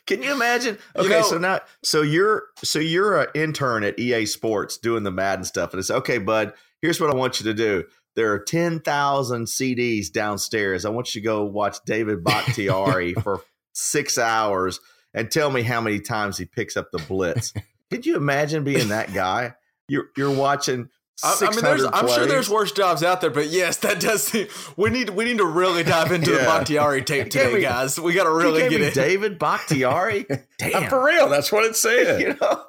[0.07, 0.79] Can you imagine?
[0.95, 5.03] You Okay, know- so now, so you're so you're an intern at EA Sports doing
[5.03, 6.53] the Madden stuff, and it's okay, bud.
[6.81, 7.83] Here's what I want you to do.
[8.15, 10.85] There are ten thousand CDs downstairs.
[10.85, 13.41] I want you to go watch David Bakhtiari for
[13.73, 14.79] six hours
[15.17, 17.51] and tell me how many times he picks up the blitz.
[17.91, 19.55] Could you imagine being that guy?
[19.89, 20.89] You're you're watching.
[21.23, 23.99] I, I mean, there's, 600 I'm sure there's worse jobs out there, but yes, that
[23.99, 24.47] does seem.
[24.75, 26.45] We need we need to really dive into the Yeah.
[26.45, 27.99] Bakhtiari tape today, me- guys.
[27.99, 28.93] We got to really gave get it.
[28.93, 30.29] David Bakhtiari.
[30.29, 30.89] Uh, Damn.
[30.89, 32.21] For real, that's what it said.
[32.21, 32.63] you know.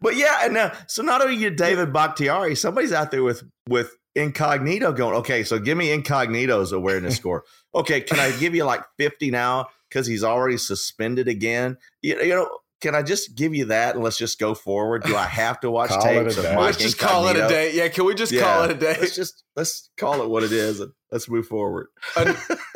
[0.00, 3.96] But yeah, and now so not only you David Bakhtiari, somebody's out there with with
[4.14, 5.16] incognito going.
[5.16, 7.42] Okay, so give me incognito's awareness score.
[7.74, 11.78] Okay, can I give you like fifty now because he's already suspended again?
[12.02, 15.04] You, you know, can I just give you that and let's just go forward?
[15.04, 16.56] Do I have to watch Call it tapes a of.
[16.56, 17.72] Mike Let's just call it a day.
[17.74, 18.96] Yeah, can we just Yeah, call it a day?
[19.00, 21.86] Let's just let's call it what it is and let's move forward.
[22.16, 22.36] An-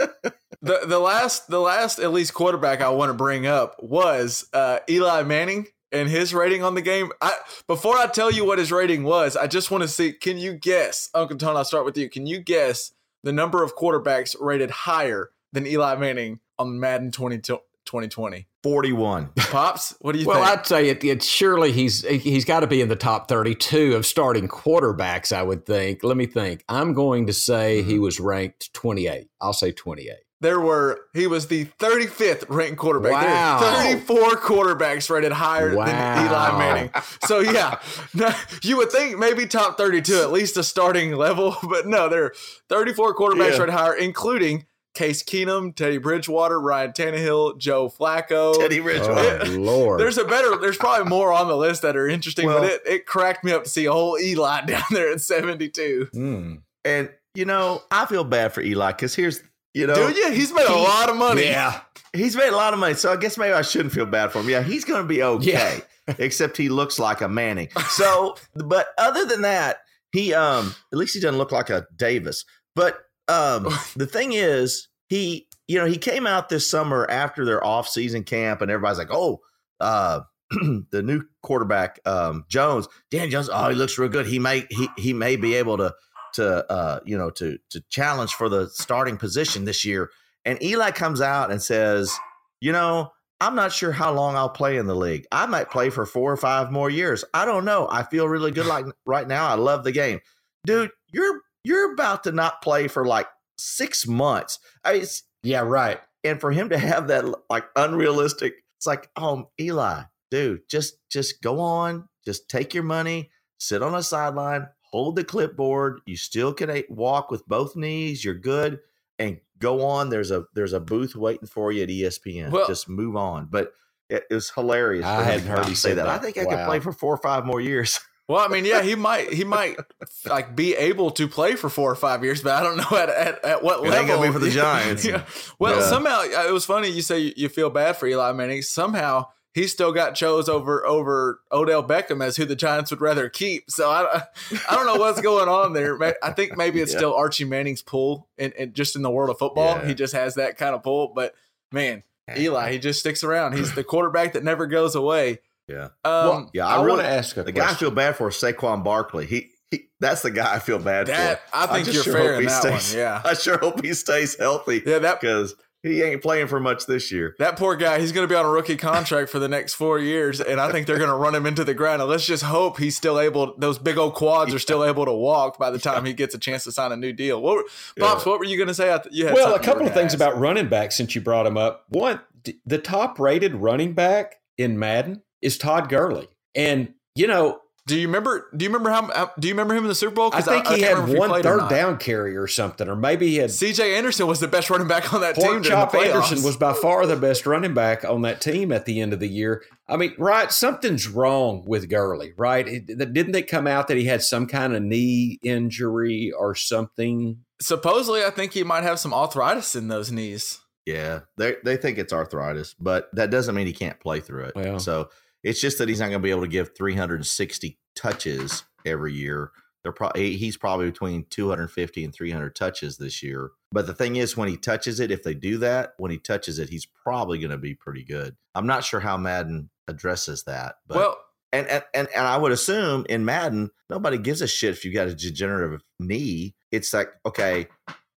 [0.62, 4.78] the the last the last at least quarterback I want to bring up was uh,
[4.88, 7.10] Eli Manning and his rating on the game.
[7.20, 7.32] I
[7.66, 10.12] before I tell you what his rating was, I just want to see.
[10.12, 11.58] Can you guess, Uncle Tony?
[11.58, 12.08] I'll start with you.
[12.08, 12.92] Can you guess
[13.24, 18.46] the number of quarterbacks rated higher than Eli Manning on Madden 20, 2020?
[18.62, 19.30] Forty-one.
[19.36, 20.46] Pops, what do you Well, think?
[20.46, 21.22] Well, I'd say it, it.
[21.22, 25.32] Surely he's he's got to be in the top thirty-two of starting quarterbacks.
[25.32, 26.02] I would think.
[26.02, 26.64] Let me think.
[26.68, 27.88] I'm going to say Mm-hmm.
[27.90, 29.28] he was ranked twenty-eight.
[29.40, 30.18] I'll say twenty-eight.
[30.40, 33.12] there were he was the 35th ranked quarterback.
[33.12, 33.60] Wow.
[33.60, 36.90] There are 34 quarterbacks rated higher than Eli Manning.
[37.26, 37.80] So yeah,
[38.14, 38.30] no,
[38.62, 42.34] you would think maybe top 32 at least a starting level, but no, there are
[42.68, 43.58] 34 quarterbacks Yeah.
[43.58, 44.66] rated higher, including
[44.98, 48.58] Case Keenum, Teddy Bridgewater, Ryan Tannehill, Joe Flacco.
[48.58, 49.40] Teddy Bridgewater.
[49.44, 50.00] Oh Lord!
[50.00, 50.56] There's a better.
[50.56, 53.52] There's probably more on the list that are interesting, Well- but it, it cracked me
[53.52, 56.08] up to see a whole Eli down there at 72.
[56.12, 56.54] Hmm.
[56.84, 59.40] And you know, I feel bad for Eli because here's
[59.72, 61.44] you know Dude, yeah, he's made a lot of money.
[61.44, 61.82] yeah.
[62.12, 64.40] He's made a lot of money, so I guess maybe I shouldn't feel bad for
[64.40, 64.48] him.
[64.48, 65.82] Yeah, he's going to be okay,
[66.18, 67.68] except he looks like a Manning.
[67.90, 69.76] So, but other than that,
[70.10, 72.44] he um at least he doesn't look like a Davis.
[72.74, 77.64] But um the thing is, he you know he came out this summer after their
[77.64, 79.40] off season camp, and everybody's like, oh,
[79.80, 84.26] uh, the new quarterback um Jones, Dan Jones, oh, he looks real good.
[84.26, 85.94] He may he he may be able to
[86.34, 90.10] to uh you know to to challenge for the starting position this year.
[90.44, 92.14] And Eli comes out and says,
[92.60, 95.26] you know, I'm not sure how long I'll play in the league.
[95.30, 97.24] I might play for four or five more years.
[97.34, 97.86] I don't know.
[97.90, 99.46] I feel really good like right now.
[99.46, 100.20] I love the game.
[100.64, 103.26] Dude, you're you're about to not play for like
[103.58, 104.58] six months.
[104.84, 105.60] I mean, it's, Yeah.
[105.60, 106.00] Right.
[106.24, 111.42] and for him to have that like unrealistic, it's like, oh Eli, dude, just just
[111.42, 116.00] go on, just take your money, sit on a sideline, hold the clipboard.
[116.06, 118.24] You still can eh, walk with both knees.
[118.24, 118.80] You're good,
[119.18, 120.10] and go on.
[120.10, 122.50] There's a there's a booth waiting for you at ESPN.
[122.50, 123.48] Well- just move on.
[123.50, 123.72] But
[124.08, 125.04] it, it was hilarious.
[125.04, 126.08] I hadn't heard come he out and say said that.
[126.08, 128.00] I think I could play for four or five more years.
[128.28, 129.78] Well, I mean, yeah, he might he might
[130.26, 133.08] like be able to play for four or five years, but I don't know at
[133.08, 134.06] at, at what It level.
[134.06, 135.04] gonna be for the Giants.
[135.08, 135.24] Yeah.
[135.58, 135.86] Well, Yeah.
[135.88, 136.88] somehow uh, it was funny.
[136.90, 138.60] You say you, feel bad for Eli Manning.
[138.60, 143.30] Somehow he still got chose over over Odell Beckham as who the Giants would rather
[143.30, 143.70] keep.
[143.70, 144.22] So I
[144.68, 145.98] I don't know what's going on there.
[146.22, 146.98] I think maybe it's Yeah.
[146.98, 150.34] still Archie Manning's pull, and, and just in the world of football, he just has
[150.34, 151.12] that kind of pull.
[151.14, 151.34] But
[151.72, 152.02] man,
[152.36, 153.54] Eli, he just sticks around.
[153.56, 155.40] He's the quarterback that never goes away.
[155.68, 155.88] Yeah.
[156.04, 158.28] Um, Yeah, I, I, want really to ask a the guy I feel bad for
[158.28, 159.26] is Saquon Barkley.
[159.26, 161.56] He, he that's the guy I feel bad that for.
[161.56, 163.00] I think just you're sure fair hope in he that stays- one.
[163.00, 164.98] Yeah, I sure hope he stays healthy yeah.
[164.98, 167.36] That because he ain't playing for much this year.
[167.38, 169.98] That poor guy, he's going to be on a rookie contract for the next four
[169.98, 172.02] years, and I think they're going to run him into the ground.
[172.02, 175.12] And let's just hope he's still able; those big old quads are still able to
[175.12, 177.42] walk by the time he gets a chance to sign a new deal.
[177.42, 177.66] What,
[177.98, 178.24] Pops?
[178.24, 178.30] Yeah.
[178.30, 178.98] What were you going to say?
[179.10, 180.16] You had well, a couple of things ask.
[180.16, 181.84] about running back since you brought him up.
[181.90, 182.20] One,
[182.64, 188.06] the top rated running back in Madden is Todd Gurley, and you know do you
[188.06, 188.48] remember?
[188.54, 189.32] Do you remember how?
[189.38, 190.30] Do you remember him in the Super Bowl?
[190.34, 193.36] I think I, he I had one third down carry or something, or maybe he
[193.36, 193.50] had.
[193.50, 193.96] C.J.
[193.96, 195.62] Anderson was the best running back on that Pork team.
[195.62, 199.14] Chop Anderson was by far the best running back on that team at the end
[199.14, 199.64] of the year.
[199.88, 200.52] I mean, right?
[200.52, 202.66] Something's wrong with Gurley, right?
[202.86, 207.38] didn't they come out that he had some kind of knee injury or something?
[207.58, 210.60] Supposedly, I think he might have some arthritis in those knees.
[210.84, 214.56] Yeah, they they think it's arthritis, but that doesn't mean he can't play through it.
[214.56, 215.08] Well, so
[215.48, 219.50] it's just that he's not going to be able to give 360 touches every year.
[219.82, 223.52] They're pro- he's probably between 250 and 300 touches this year.
[223.72, 226.58] But the thing is, when he touches it, if they do that, when he touches
[226.58, 228.36] it, he's probably going to be pretty good.
[228.54, 230.76] I'm not sure how Madden addresses that.
[230.86, 231.16] But, well,
[231.52, 234.92] and, and and and I would assume in Madden, nobody gives a shit if you
[234.92, 236.56] got a degenerative knee.
[236.70, 237.68] It's like okay,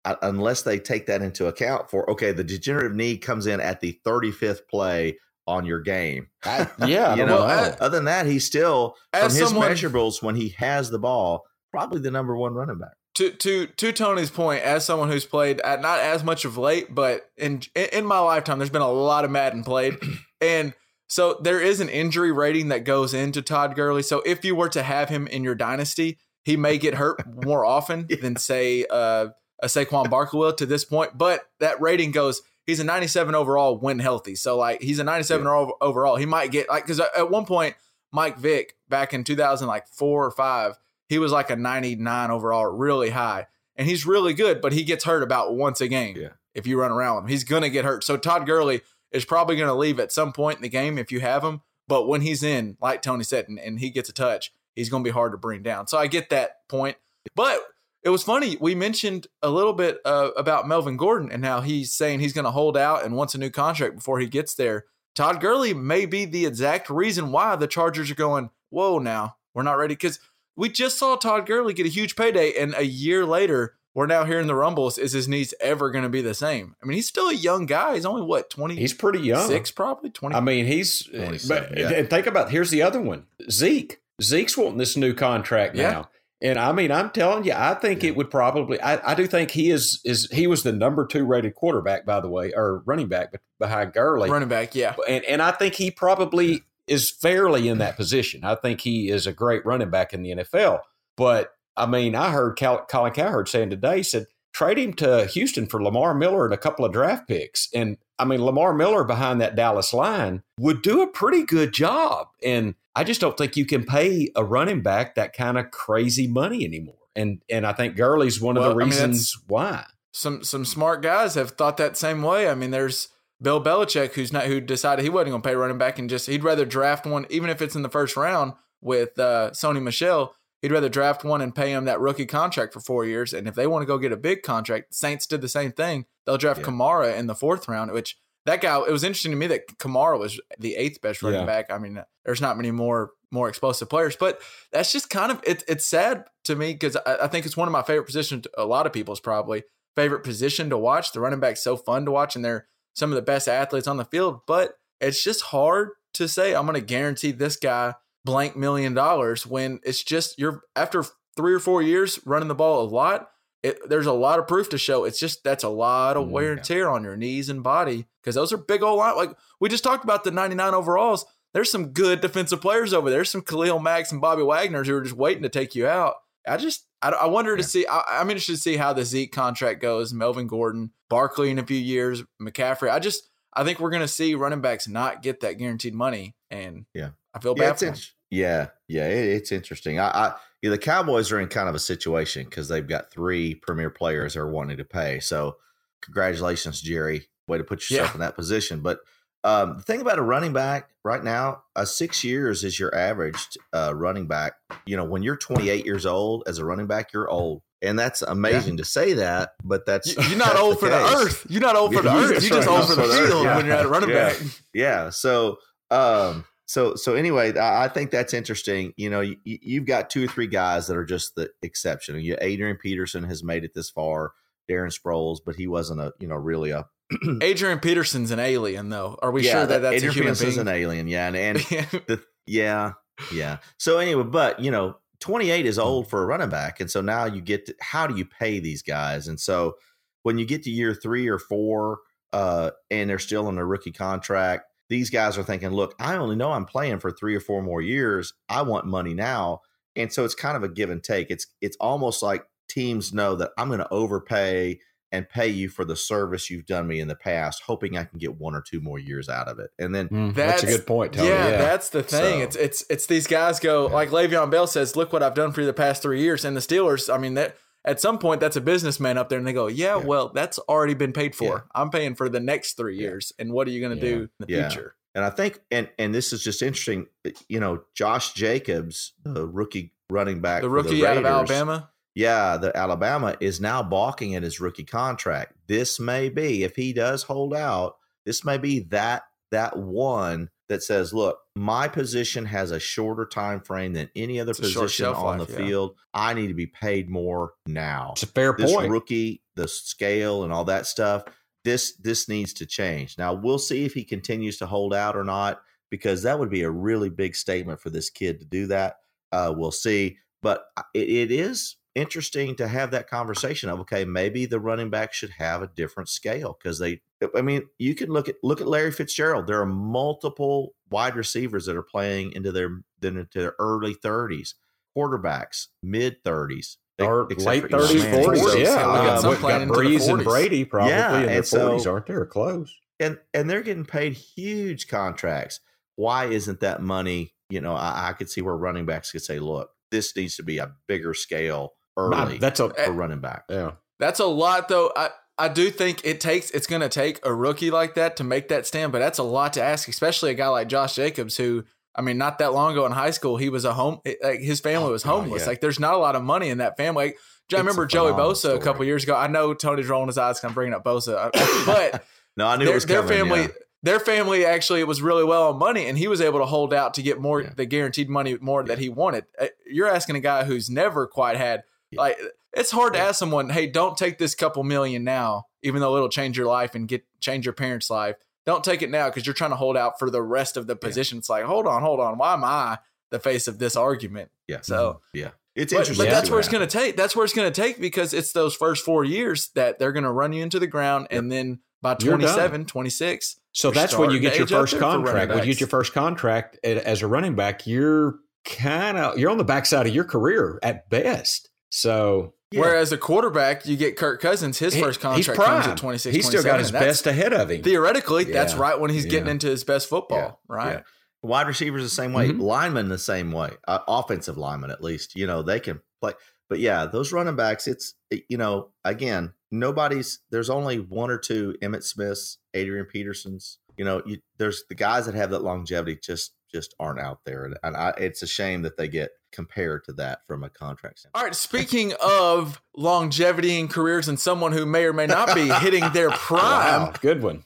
[0.06, 3.80] uh, unless they take that into account for okay, the degenerative knee comes in at
[3.80, 6.28] the 35th play on your game.
[6.44, 7.38] I, yeah, you know.
[7.38, 7.76] know.
[7.80, 12.00] Other than that, he's still from his someone, measurables when he has the ball, probably
[12.00, 12.92] the number one running back.
[13.14, 16.94] To to to Tony's point, as someone who's played at not as much of late,
[16.94, 19.96] but in in my lifetime, there's been a lot of Madden played,
[20.40, 20.74] and
[21.08, 24.02] so there is an injury rating that goes into Todd Gurley.
[24.02, 27.64] So if you were to have him in your dynasty, he may get hurt more
[27.64, 28.18] often yeah.
[28.20, 29.28] than say uh,
[29.62, 31.16] a Saquon Barkley will to this point.
[31.16, 34.36] But that rating goes he's a 97 overall when healthy.
[34.36, 35.66] So like he's a 97 yeah.
[35.80, 36.16] overall.
[36.16, 37.74] He might get like because at one point
[38.12, 40.78] Mike Vick back in 2000 like four or five,
[41.08, 44.60] he was like a 99 overall, really high, and he's really good.
[44.60, 46.16] But he gets hurt about once a game.
[46.16, 46.28] Yeah.
[46.54, 48.04] If you run around him, he's gonna get hurt.
[48.04, 51.20] So Todd Gurley is probably gonna leave at some point in the game if you
[51.20, 51.62] have him.
[51.88, 55.04] But when he's in, like Tony said, and, and he gets a touch, he's gonna
[55.04, 55.86] be hard to bring down.
[55.86, 56.98] So I get that point,
[57.34, 57.60] but
[58.08, 58.56] it was funny.
[58.58, 62.46] We mentioned a little bit uh, about Melvin Gordon and how he's saying he's going
[62.46, 64.86] to hold out and wants a new contract before he gets there.
[65.14, 69.62] Todd Gurley may be the exact reason why the Chargers are going, whoa, now we're
[69.62, 69.92] not ready.
[69.92, 70.20] Because
[70.56, 74.24] we just saw Todd Gurley get a huge payday, and a year later, we're now
[74.24, 74.96] hearing the rumbles.
[74.96, 76.76] Is his knees ever going to be the same?
[76.82, 77.94] I mean, he's still a young guy.
[77.94, 78.76] He's only what twenty.
[78.76, 79.46] He's pretty young.
[79.46, 80.34] Six, probably twenty.
[80.34, 81.02] I mean, he's.
[81.02, 81.90] But yeah.
[81.90, 83.26] and think about here's the other one.
[83.50, 84.00] Zeke.
[84.22, 86.08] Zeke's wanting this new contract now.
[86.40, 88.10] And I mean, I'm telling you, I think yeah.
[88.10, 88.80] it would probably.
[88.80, 92.20] I, I, do think he is is he was the number two rated quarterback, by
[92.20, 94.30] the way, or running back behind Gurley.
[94.30, 94.94] Running back, yeah.
[95.08, 98.44] And and I think he probably is fairly in that position.
[98.44, 100.80] I think he is a great running back in the NFL.
[101.16, 105.66] But I mean, I heard Cal, Colin Cowherd saying today said trade him to Houston
[105.66, 107.68] for Lamar Miller and a couple of draft picks.
[107.74, 112.28] And I mean, Lamar Miller behind that Dallas line would do a pretty good job.
[112.42, 116.26] And I just don't think you can pay a running back that kind of crazy
[116.26, 116.96] money anymore.
[117.14, 119.84] And and I think Gurley's one well, of the reasons I mean, why.
[120.10, 122.48] Some some smart guys have thought that same way.
[122.48, 125.78] I mean, there's Bill Belichick who's not who decided he wasn't going to pay running
[125.78, 129.16] back and just he'd rather draft one even if it's in the first round with
[129.16, 130.34] uh, Sony Michel.
[130.60, 133.32] He'd rather draft one and pay him that rookie contract for four years.
[133.32, 136.06] And if they want to go get a big contract, Saints did the same thing.
[136.26, 136.66] They'll draft yeah.
[136.66, 138.16] Kamara in the fourth round, which
[138.48, 141.46] that guy, it was interesting to me that Kamara was the eighth best running yeah.
[141.46, 141.70] back.
[141.70, 144.40] I mean, there's not many more more explosive players, but
[144.72, 147.68] that's just kind of it, it's sad to me because I, I, think it's one
[147.68, 148.46] of my favorite positions.
[148.56, 151.12] A lot of people's probably favorite position to watch.
[151.12, 153.98] The running back's so fun to watch, and they're some of the best athletes on
[153.98, 154.40] the field.
[154.46, 159.46] But it's just hard to say I'm going to guarantee this guy blank million dollars
[159.46, 161.04] when it's just you're after
[161.36, 163.28] three or four years running the ball a lot
[163.62, 165.04] it, there's a lot of proof to show.
[165.04, 168.34] It's just that's a lot of wear and tear on your knees and body because
[168.34, 169.16] those are big old line.
[169.16, 171.26] Like we just talked about the 99 overalls.
[171.54, 173.18] There's some good defensive players over there.
[173.18, 176.16] There's some Khalil Macks and Bobby Wagner's who are just waiting to take you out.
[176.46, 177.56] I just I, I wonder yeah.
[177.58, 177.86] to see.
[177.86, 180.12] I, am interested to see how the Zeke contract goes.
[180.12, 182.90] Melvin Gordon, Barkley in a few years, McCaffrey.
[182.90, 186.36] I just I think we're going to see running backs not get that guaranteed money,
[186.50, 187.80] and yeah, I feel bad.
[187.80, 187.94] Yeah,
[188.30, 189.98] yeah, yeah, it, it's interesting.
[189.98, 193.54] I, I yeah, the Cowboys are in kind of a situation because they've got three
[193.54, 195.20] premier players they're wanting to pay.
[195.20, 195.56] So,
[196.02, 197.28] congratulations, Jerry.
[197.46, 198.14] Way to put yourself yeah.
[198.14, 198.80] in that position.
[198.80, 199.00] But
[199.44, 203.38] um, the thing about a running back right now, uh, six years is your average
[203.72, 204.54] uh, running back.
[204.84, 207.62] You know, when you're 28 years old as a running back, you're old.
[207.80, 208.78] And that's amazing yeah.
[208.78, 211.10] to say that, but that's you're not old the for case.
[211.10, 211.46] the earth.
[211.48, 212.42] You're not old for the earth.
[212.42, 214.36] You're just old for the field when you're at a running back.
[214.74, 215.10] Yeah.
[215.10, 215.58] So,
[215.92, 218.92] um, so so anyway, I, I think that's interesting.
[218.96, 222.20] You know, you, have got two or three guys that are just the exception.
[222.20, 224.32] You, Adrian Peterson has made it this far.
[224.70, 226.86] Darren Sproles, but he wasn't a you know really a
[227.40, 229.18] Adrian Peterson's an alien, though.
[229.22, 230.68] Are we yeah, sure that, that's Adrian a human Peterson's being?
[230.68, 231.08] an alien?
[231.08, 231.56] Yeah, and, and
[232.06, 232.92] the, yeah,
[233.32, 233.58] yeah.
[233.78, 237.24] So anyway, but you know, 28 is old for a running back, and so now
[237.24, 239.26] you get to, how do you pay these guys?
[239.26, 239.76] And so
[240.22, 242.00] when you get to year three or four,
[242.34, 246.36] uh, and they're still on a rookie contract, these guys are thinking, look, I only
[246.36, 248.34] know I'm playing for three or four more years.
[248.48, 249.60] I want money now.
[249.96, 251.30] And so it's kind of a give and take.
[251.30, 254.78] It's it's almost like teams know that I'm going to overpay
[255.10, 258.18] and pay you for the service you've done me in the past, hoping I can
[258.18, 259.70] get one or two more years out of it.
[259.78, 261.14] And then mm, that's, that's, a good point.
[261.14, 261.28] Tony.
[261.28, 262.40] Yeah, yeah, that's the thing.
[262.40, 263.94] So, it's it's it's these guys go yeah.
[263.94, 266.56] like Le'Veon Bell says, "Look what I've done for you the past three years." And
[266.56, 269.52] the Steelers, I mean that at some point that's a businessman up there and they
[269.52, 270.04] go, yeah, yeah.
[270.04, 271.44] well, that's already been paid for.
[271.44, 271.60] Yeah.
[271.74, 273.32] I'm paying for the next three years.
[273.38, 274.94] And what are you going to do in the future?
[275.14, 277.06] And I think, and and this is just interesting.
[277.24, 281.26] Eh, you know, Josh Jacobs, the rookie running back, the rookie the Raiders, out of
[281.26, 281.90] Alabama.
[282.14, 285.54] Yeah, the Alabama is now balking at his rookie contract.
[285.66, 290.82] This may be, if he does hold out, this may be that that one that
[290.82, 295.38] says, look, my position has a shorter time frame than any other it's position on
[295.38, 295.66] life, the yeah.
[295.66, 295.96] field.
[296.12, 298.10] I need to be paid more now.
[298.12, 298.90] It's a fair this point.
[298.90, 301.24] Rookie, the scale and all that stuff.
[301.64, 303.18] This this needs to change.
[303.18, 305.60] Now we'll see if he continues to hold out or not,
[305.90, 308.96] because that would be a really big statement for this kid to do that.
[309.32, 314.04] Uh, we'll see, but uh, it, it is interesting to have that conversation of okay,
[314.04, 317.00] maybe the running back should have a different scale because they.
[317.34, 319.46] I mean, you can look at look at Larry Fitzgerald.
[319.46, 324.54] There are multiple wide receivers that are playing into their then into their early thirties,
[324.96, 326.78] quarterbacks mid thirties.
[327.00, 328.84] Or late thirties, forties, yeah.
[328.84, 332.14] Uh, got, got Brees and Brady probably yeah, in their forties, so, aren't they?
[332.14, 335.60] Or close, and and they're getting paid huge contracts.
[335.94, 337.34] Why isn't that money?
[337.50, 340.42] You know, I, I could see where running backs could say, "Look, this needs to
[340.42, 343.44] be a bigger scale early that's a, eh, for running back.
[343.48, 343.72] Yeah.
[343.98, 344.92] That's a lot though.
[344.96, 348.24] I I do think it takes it's going to take a rookie like that to
[348.24, 351.36] make that stand, but that's a lot to ask, especially a guy like Josh Jacobs
[351.36, 354.14] who I mean, not that long ago in high school, he was a home eh,
[354.22, 355.42] like his family oh, was homeless.
[355.42, 355.48] Oh, yeah.
[355.50, 357.06] Like there's not a lot of money in that family.
[357.06, 357.18] Like,
[357.52, 358.56] I remember Joey Bosa story.
[358.56, 359.16] a couple years ago.
[359.16, 361.30] I know Tony's rolling his eyes because I'm bringing up Bosa, uh,
[361.66, 362.04] but
[362.36, 363.42] no, I knew their, their family.
[363.42, 363.48] Yeah.
[363.82, 366.94] Their family actually was really well on money, and he was able to hold out
[366.94, 367.52] to get more yeah.
[367.56, 369.24] the guaranteed money more that he wanted.
[369.40, 371.62] Uh, you're asking a guy who's never quite had
[371.92, 372.18] like
[372.52, 376.08] it's hard to ask someone, "Hey, don't take this couple million now, even though it'll
[376.08, 378.16] change your life and get change your parents' life.
[378.46, 380.76] Don't take it now because you're trying to hold out for the rest of the
[380.76, 381.20] position." Yeah.
[381.20, 382.18] It's like, hold on, hold on.
[382.18, 382.78] Why am I
[383.10, 384.30] the face of this argument?
[384.46, 384.60] Yeah.
[384.62, 384.74] So
[385.14, 385.18] mm-hmm.
[385.18, 385.30] yeah.
[385.54, 386.06] It's but, interesting.
[386.06, 386.96] But that's where it's going to take.
[386.96, 390.04] That's where it's going to take because it's those first four years that they're going
[390.04, 391.08] to run you into the ground.
[391.10, 391.18] Yep.
[391.18, 393.40] And then by 27, 26.
[393.52, 395.30] So that's when you get your first contract.
[395.30, 399.38] When you get your first contract as a running back, you're kind of, you're on
[399.38, 401.50] the backside of your career at best.
[401.70, 402.60] So yeah.
[402.60, 406.42] Whereas a quarterback, you get Kirk Cousins, his first contract comes at 26, He's still
[406.42, 407.62] got his that's, best ahead of him.
[407.62, 408.32] Theoretically, yeah.
[408.32, 409.10] that's right when he's yeah.
[409.10, 410.82] getting into his best football, right?
[411.22, 412.40] Wide receivers the same way, mm-hmm.
[412.40, 415.14] linemen the same way, uh, offensive linemen at least.
[415.14, 416.12] You know, they can play.
[416.48, 417.94] But yeah, those running backs, it's,
[418.28, 423.58] you know, again, nobody's, there's only one or two Emmitt Smiths, Adrian Petersons.
[423.76, 427.44] You know, you, there's the guys that have that longevity just just aren't out there,
[427.44, 431.00] and, and I, it's a shame that they get compared to that from a contract
[431.00, 431.20] standpoint.
[431.20, 435.48] All right, speaking of longevity and careers and someone who may or may not be
[435.48, 437.44] hitting their prime, wow, good one.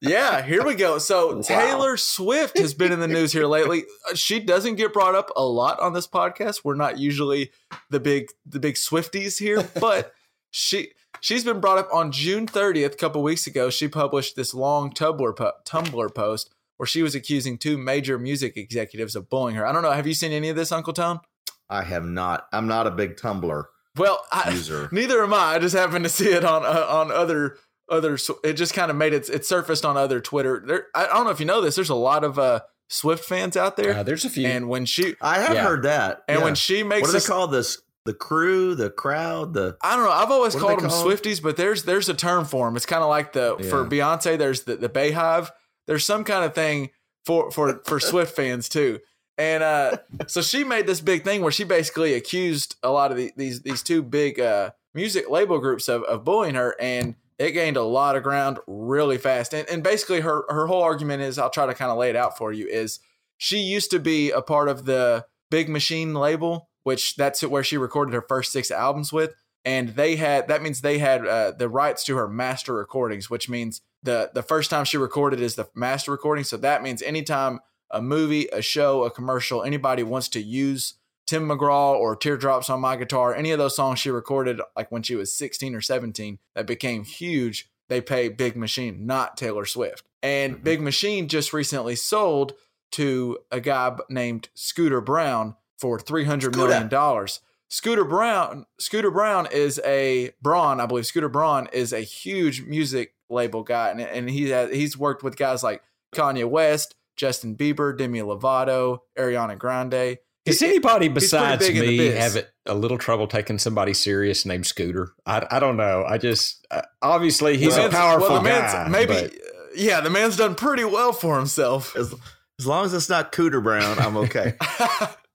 [0.00, 0.98] Yeah, here we go.
[0.98, 1.42] So wow.
[1.42, 3.84] Taylor Swift has been in the news here lately.
[4.08, 6.60] Uh, she doesn't get brought up a lot on this podcast.
[6.64, 7.50] We're not usually
[7.90, 10.12] the big the big Swifties here, but
[10.50, 13.70] she she's been brought up on June 30th, a couple weeks ago.
[13.70, 18.56] She published this long Tumblr po- Tumblr post where she was accusing two major music
[18.56, 19.66] executives of bullying her.
[19.66, 19.92] I don't know.
[19.92, 21.20] Have you seen any of this, Uncle Tone?
[21.68, 22.46] I have not.
[22.52, 23.64] I'm not a big Tumblr
[23.96, 24.88] well, I, user.
[24.92, 25.54] Neither am I.
[25.54, 27.56] I just happened to see it on uh, on other
[27.88, 28.18] other.
[28.42, 29.28] It just kind of made it.
[29.28, 30.62] It surfaced on other Twitter.
[30.64, 31.76] There, I don't know if you know this.
[31.76, 33.98] There's a lot of uh, Swift fans out there.
[33.98, 34.46] Uh, there's a few.
[34.46, 35.62] And when she, I have yeah.
[35.62, 36.22] heard that.
[36.28, 36.44] And yeah.
[36.44, 37.80] when she makes, what do they call this?
[38.06, 40.10] The crew, the crowd, the I don't know.
[40.10, 41.06] I've always called them called?
[41.06, 42.76] Swifties, but there's there's a term for them.
[42.76, 43.70] It's kind of like the yeah.
[43.70, 44.36] for Beyonce.
[44.36, 45.50] There's the the BeyHive.
[45.86, 46.90] There's some kind of thing
[47.24, 49.00] for for for Swift fans too.
[49.36, 49.96] And uh,
[50.28, 53.62] so she made this big thing where she basically accused a lot of the, these
[53.62, 57.82] these two big uh, music label groups of, of bullying her, and it gained a
[57.82, 59.52] lot of ground really fast.
[59.52, 62.16] And, and basically, her her whole argument is, I'll try to kind of lay it
[62.16, 63.00] out for you, is
[63.36, 67.76] she used to be a part of the Big Machine label, which that's where she
[67.76, 71.68] recorded her first six albums with, and they had that means they had uh, the
[71.68, 75.68] rights to her master recordings, which means the the first time she recorded is the
[75.74, 76.44] master recording.
[76.44, 80.94] So that means anytime a movie, a show, a commercial, anybody wants to use
[81.26, 85.02] Tim McGraw or Teardrops on My Guitar, any of those songs she recorded like when
[85.02, 90.04] she was 16 or 17 that became huge, they pay Big Machine, not Taylor Swift.
[90.22, 90.64] And mm-hmm.
[90.64, 92.54] Big Machine just recently sold
[92.92, 97.40] to a guy named Scooter Brown for three hundred million dollars.
[97.68, 101.06] Scooter Brown, Scooter Brown is a Braun, I believe.
[101.06, 105.36] Scooter Braun is a huge music label guy, and, and he has, he's worked with
[105.36, 105.82] guys like
[106.14, 110.18] Kanye West, Justin Bieber, Demi Lovato, Ariana Grande.
[110.44, 115.12] Does anybody besides me have it, a little trouble taking somebody serious named Scooter?
[115.24, 116.04] I, I don't know.
[116.06, 118.86] I just uh, obviously he's well, a powerful well, guy.
[118.90, 119.32] Maybe, but.
[119.74, 121.96] yeah, the man's done pretty well for himself.
[121.96, 122.14] As,
[122.58, 124.54] as long as it's not Cooter Brown, I'm okay.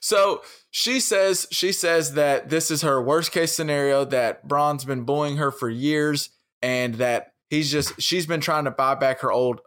[0.02, 4.04] so she says she says that this is her worst case scenario.
[4.04, 6.30] That Braun's been bullying her for years,
[6.62, 9.62] and that he's just she's been trying to buy back her old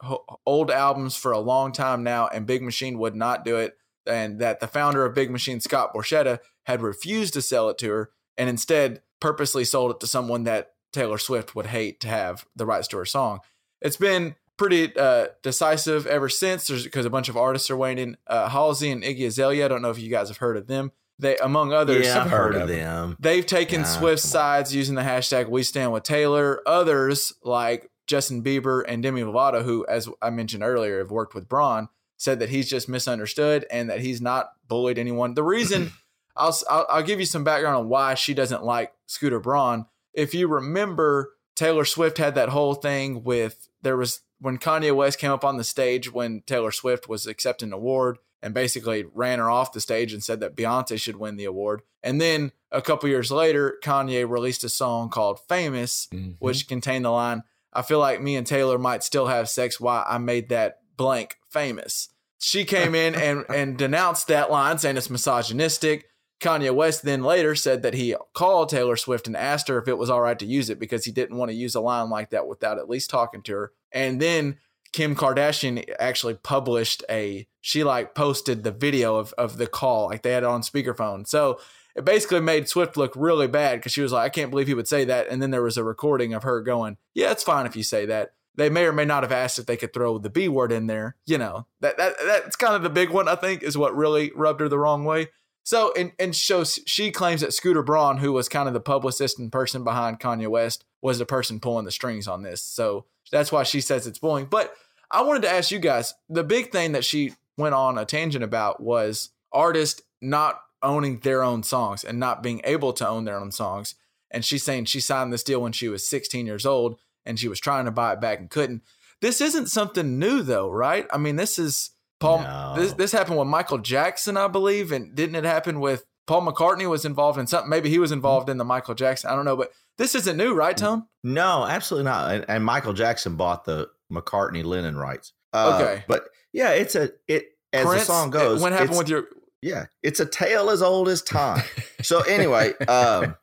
[0.46, 3.76] old albums for a long time now, and Big Machine would not do it
[4.06, 7.90] and that the founder of Big Machine, Scott Borchetta, had refused to sell it to
[7.90, 12.46] her and instead purposely sold it to someone that Taylor Swift would hate to have
[12.56, 13.40] the rights to her song.
[13.80, 18.16] It's been pretty uh, decisive ever since because a bunch of artists are waiting.
[18.26, 20.92] Uh, Halsey and Iggy Azalea, I don't know if you guys have heard of them.
[21.20, 23.16] They, among others, yeah, I've heard, of them.
[23.20, 26.62] They've taken yeah, Swift's sides using the hashtag We Stand with Taylor.
[26.66, 31.48] Others, like Justin Bieber and Demi Lovato, who, as I mentioned earlier, have worked with
[31.48, 35.34] Braun, said that he's just misunderstood and that he's not bullied anyone.
[35.34, 35.92] The reason
[36.36, 39.86] I'll, I'll, I'll give you some background on why she doesn't like Scooter Braun.
[40.14, 45.18] If you remember, Taylor Swift had that whole thing with there was when Kanye West
[45.18, 49.38] came up on the stage when Taylor Swift was accepting an award and basically ran
[49.38, 51.82] her off the stage and said that Beyonce should win the award.
[52.02, 56.32] And then a couple years later, Kanye released a song called Famous, mm-hmm.
[56.38, 59.80] which contained the line, I feel like me and Taylor might still have sex.
[59.80, 62.08] Why I made that blank famous.
[62.38, 66.06] She came in and, and denounced that line, saying it's misogynistic.
[66.40, 69.98] Kanye West then later said that he called Taylor Swift and asked her if it
[69.98, 72.30] was all right to use it because he didn't want to use a line like
[72.30, 73.72] that without at least talking to her.
[73.92, 74.56] And then
[74.92, 80.22] Kim Kardashian actually published a she like posted the video of, of the call, like
[80.22, 81.26] they had it on speakerphone.
[81.26, 81.60] So
[81.94, 84.74] it basically made Swift look really bad because she was like, I can't believe he
[84.74, 85.28] would say that.
[85.28, 88.06] And then there was a recording of her going, Yeah, it's fine if you say
[88.06, 90.72] that they may or may not have asked if they could throw the B word
[90.72, 91.16] in there.
[91.26, 94.32] You know, that, that that's kind of the big one, I think, is what really
[94.34, 95.28] rubbed her the wrong way.
[95.62, 99.38] So, and, and shows she claims that Scooter Braun, who was kind of the publicist
[99.38, 102.62] and person behind Kanye West, was the person pulling the strings on this.
[102.62, 104.46] So that's why she says it's bullying.
[104.46, 104.74] But
[105.10, 108.44] I wanted to ask you guys the big thing that she went on a tangent
[108.44, 113.38] about was artists not owning their own songs and not being able to own their
[113.38, 113.94] own songs.
[114.30, 117.48] And she's saying she signed this deal when she was 16 years old and she
[117.48, 118.82] was trying to buy it back and couldn't.
[119.20, 121.06] This isn't something new though, right?
[121.12, 121.90] I mean, this is
[122.20, 122.42] Paul.
[122.42, 122.74] No.
[122.76, 126.88] This this happened with Michael Jackson, I believe, and didn't it happen with Paul McCartney
[126.88, 127.68] was involved in something?
[127.68, 129.30] Maybe he was involved in the Michael Jackson.
[129.30, 131.06] I don't know, but this isn't new, right, Tone?
[131.24, 132.34] No, absolutely not.
[132.34, 135.32] And, and Michael Jackson bought the McCartney Lennon rights.
[135.52, 138.60] Uh, okay, but yeah, it's a it as Prince, the song goes.
[138.60, 139.24] What happened with your?
[139.62, 141.62] Yeah, it's a tale as old as time.
[142.02, 143.34] so anyway, um,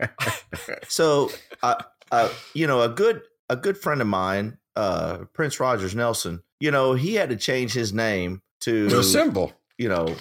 [0.88, 1.32] so
[1.64, 1.76] uh,
[2.12, 6.72] uh, you know, a good a good friend of mine, uh, Prince Rogers Nelson, you
[6.72, 10.16] know, he had to change his name to, to a symbol, you know,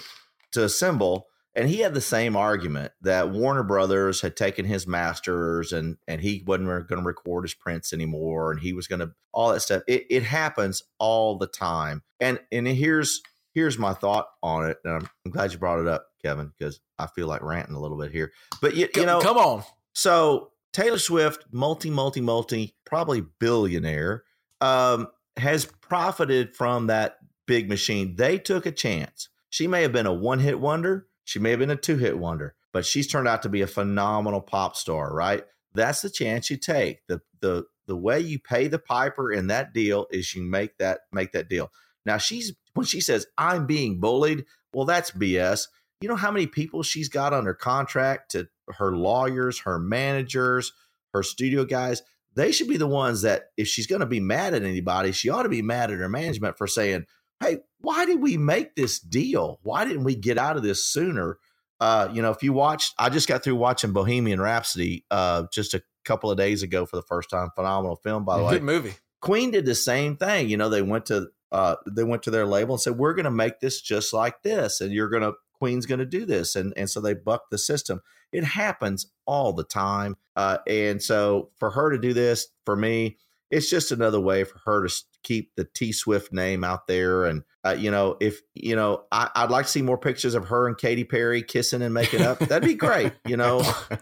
[0.53, 1.27] to a symbol.
[1.55, 6.21] And he had the same argument that Warner Brothers had taken his masters and and
[6.21, 9.61] he wasn't going to record his prints anymore, and he was going to all that
[9.61, 9.81] stuff.
[9.87, 12.03] It, it happens all the time.
[12.19, 13.23] And and here's
[13.55, 14.77] here's my thought on it.
[14.83, 17.81] And I'm, I'm glad you brought it up, Kevin, because I feel like ranting a
[17.81, 18.31] little bit here.
[18.61, 19.63] But you, you know, come on.
[19.93, 24.23] So Taylor Swift, multi, multi, multi, probably billionaire,
[24.61, 25.07] um,
[25.37, 27.16] has profited from that
[27.47, 28.15] big machine.
[28.15, 29.29] They took a chance.
[29.49, 32.19] She may have been a one hit wonder, she may have been a two hit
[32.19, 35.43] wonder, but she's turned out to be a phenomenal pop star, right?
[35.73, 36.99] That's the chance you take.
[37.07, 41.01] The the the way you pay the piper in that deal is you make that
[41.11, 41.71] make that deal.
[42.05, 45.67] Now she's when she says I'm being bullied, well that's BS.
[46.01, 50.71] You know how many people she's got under contract to her lawyers, her managers,
[51.13, 52.03] her studio guys,
[52.37, 55.29] they should be the ones that if she's going to be mad at anybody, she
[55.29, 57.07] ought to be mad at her management for saying,
[57.39, 59.59] "Hey, why did we make this deal?
[59.63, 61.37] Why didn't we get out of this sooner?"
[61.79, 65.73] Uh, you know, if you watched, I just got through watching Bohemian Rhapsody uh, just
[65.73, 67.49] a couple of days ago for the first time.
[67.55, 68.51] Phenomenal film, by the way.
[68.53, 68.93] Good movie.
[69.21, 70.49] Queen did the same thing.
[70.49, 73.25] You know, they went to uh, they went to their label and said, "We're going
[73.25, 76.55] to make this just like this, and you're going to Queen's going to do this.
[76.55, 78.01] And, and so they bucked the system.
[78.31, 80.15] It happens all the time.
[80.35, 83.17] Uh, and so for her to do this, for me,
[83.49, 87.25] it's just another way for her to keep the T Swift name out there.
[87.25, 90.45] And, uh, you know, if, you know, I, would like to see more pictures of
[90.45, 92.39] her and Katy Perry kissing and making up.
[92.39, 93.13] That'd be great.
[93.25, 93.61] You know,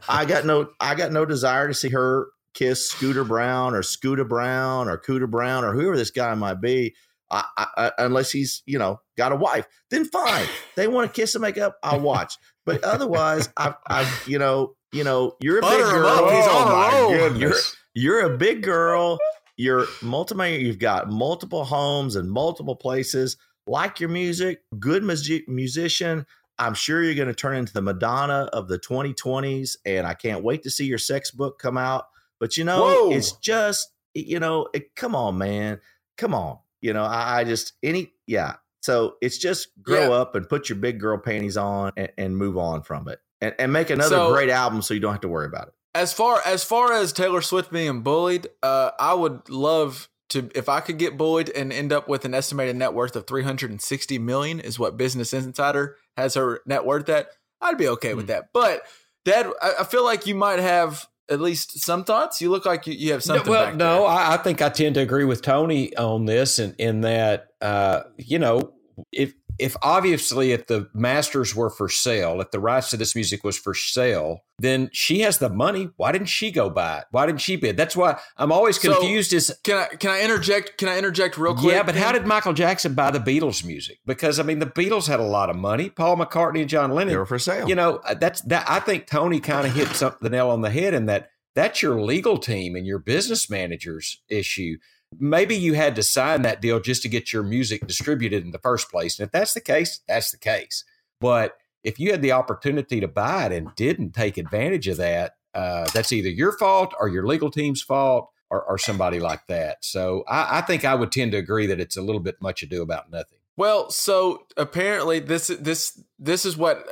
[0.10, 4.24] I got no, I got no desire to see her kiss Scooter Brown or Scooter
[4.24, 6.96] Brown or Cooter Brown or whoever this guy might be,
[7.30, 10.46] I, I, unless he's you know got a wife, then fine.
[10.76, 12.38] they want to kiss and make up, I'll watch.
[12.66, 16.30] But otherwise, I, I, you know, you know, you're a Butter big girl.
[16.30, 17.42] He's oh my goodness.
[17.42, 19.18] You're, you're a big girl.
[19.58, 23.38] You're multi You've got multiple homes and multiple places.
[23.68, 26.28] Like your music, good mu- musician.
[26.60, 30.44] I'm sure you're going to turn into the Madonna of the 2020s, and I can't
[30.44, 32.06] wait to see your sex book come out.
[32.40, 33.12] But you know, Whoa.
[33.12, 35.80] it's just you know, it, come on, man,
[36.18, 36.60] come on.
[36.82, 38.56] You know, I, I just any yeah.
[38.82, 40.22] So it's just grow yeah.
[40.22, 43.56] up and put your big girl panties on and, and move on from it, and,
[43.58, 45.74] and make another so, great album so you don't have to worry about it.
[45.96, 50.68] As far as far as Taylor Swift being bullied, uh, I would love to if
[50.68, 54.60] I could get bullied and end up with an estimated net worth of 360 million
[54.60, 57.30] is what Business Insider has her net worth at,
[57.62, 58.18] I'd be okay mm.
[58.18, 58.32] with hmm.
[58.32, 58.50] that.
[58.54, 58.82] But
[59.24, 62.42] Dad, I, I, feel like you might have at least some thoughts.
[62.42, 63.46] You look like you, you have something.
[63.46, 66.76] No, well, no, I, I, think I tend to agree with Tony on this, and
[66.78, 68.74] in, in that, uh, you know,
[69.12, 73.44] if if obviously if the masters were for sale, if the rights to this music
[73.44, 75.90] was for sale, then she has the money.
[75.98, 77.06] Why didn't she go buy it?
[77.12, 77.78] Why didn't she bid?
[77.78, 79.32] That's why I'm always confused.
[79.32, 80.78] So, is can I can I interject?
[80.78, 81.74] Can I interject real quick?
[81.74, 84.00] Yeah, but how did Michael Jackson buy the Beatles music?
[84.06, 85.90] Because I mean, the Beatles had a lot of money.
[85.90, 87.68] Paul McCartney and John Lennon they were for sale.
[87.68, 88.66] You know, uh, that's that.
[88.70, 91.82] I think Tony kind of hit something the nail on the head in that that's
[91.82, 94.78] your legal team and your business manager's issue
[95.20, 98.60] maybe you had to sign that deal just to get your music distributed in the
[98.60, 99.20] first place.
[99.20, 100.84] And if that's the case, that's the case.
[101.20, 105.36] But if you had the opportunity to buy it and didn't take advantage of that,
[105.54, 109.78] uh, that's either your fault or your legal team's fault or, or somebody like that.
[109.82, 112.62] So I, I, think I would tend to agree that it's a little bit much
[112.64, 113.38] ado about nothing.
[113.58, 116.86] Well, so apparently this this this is what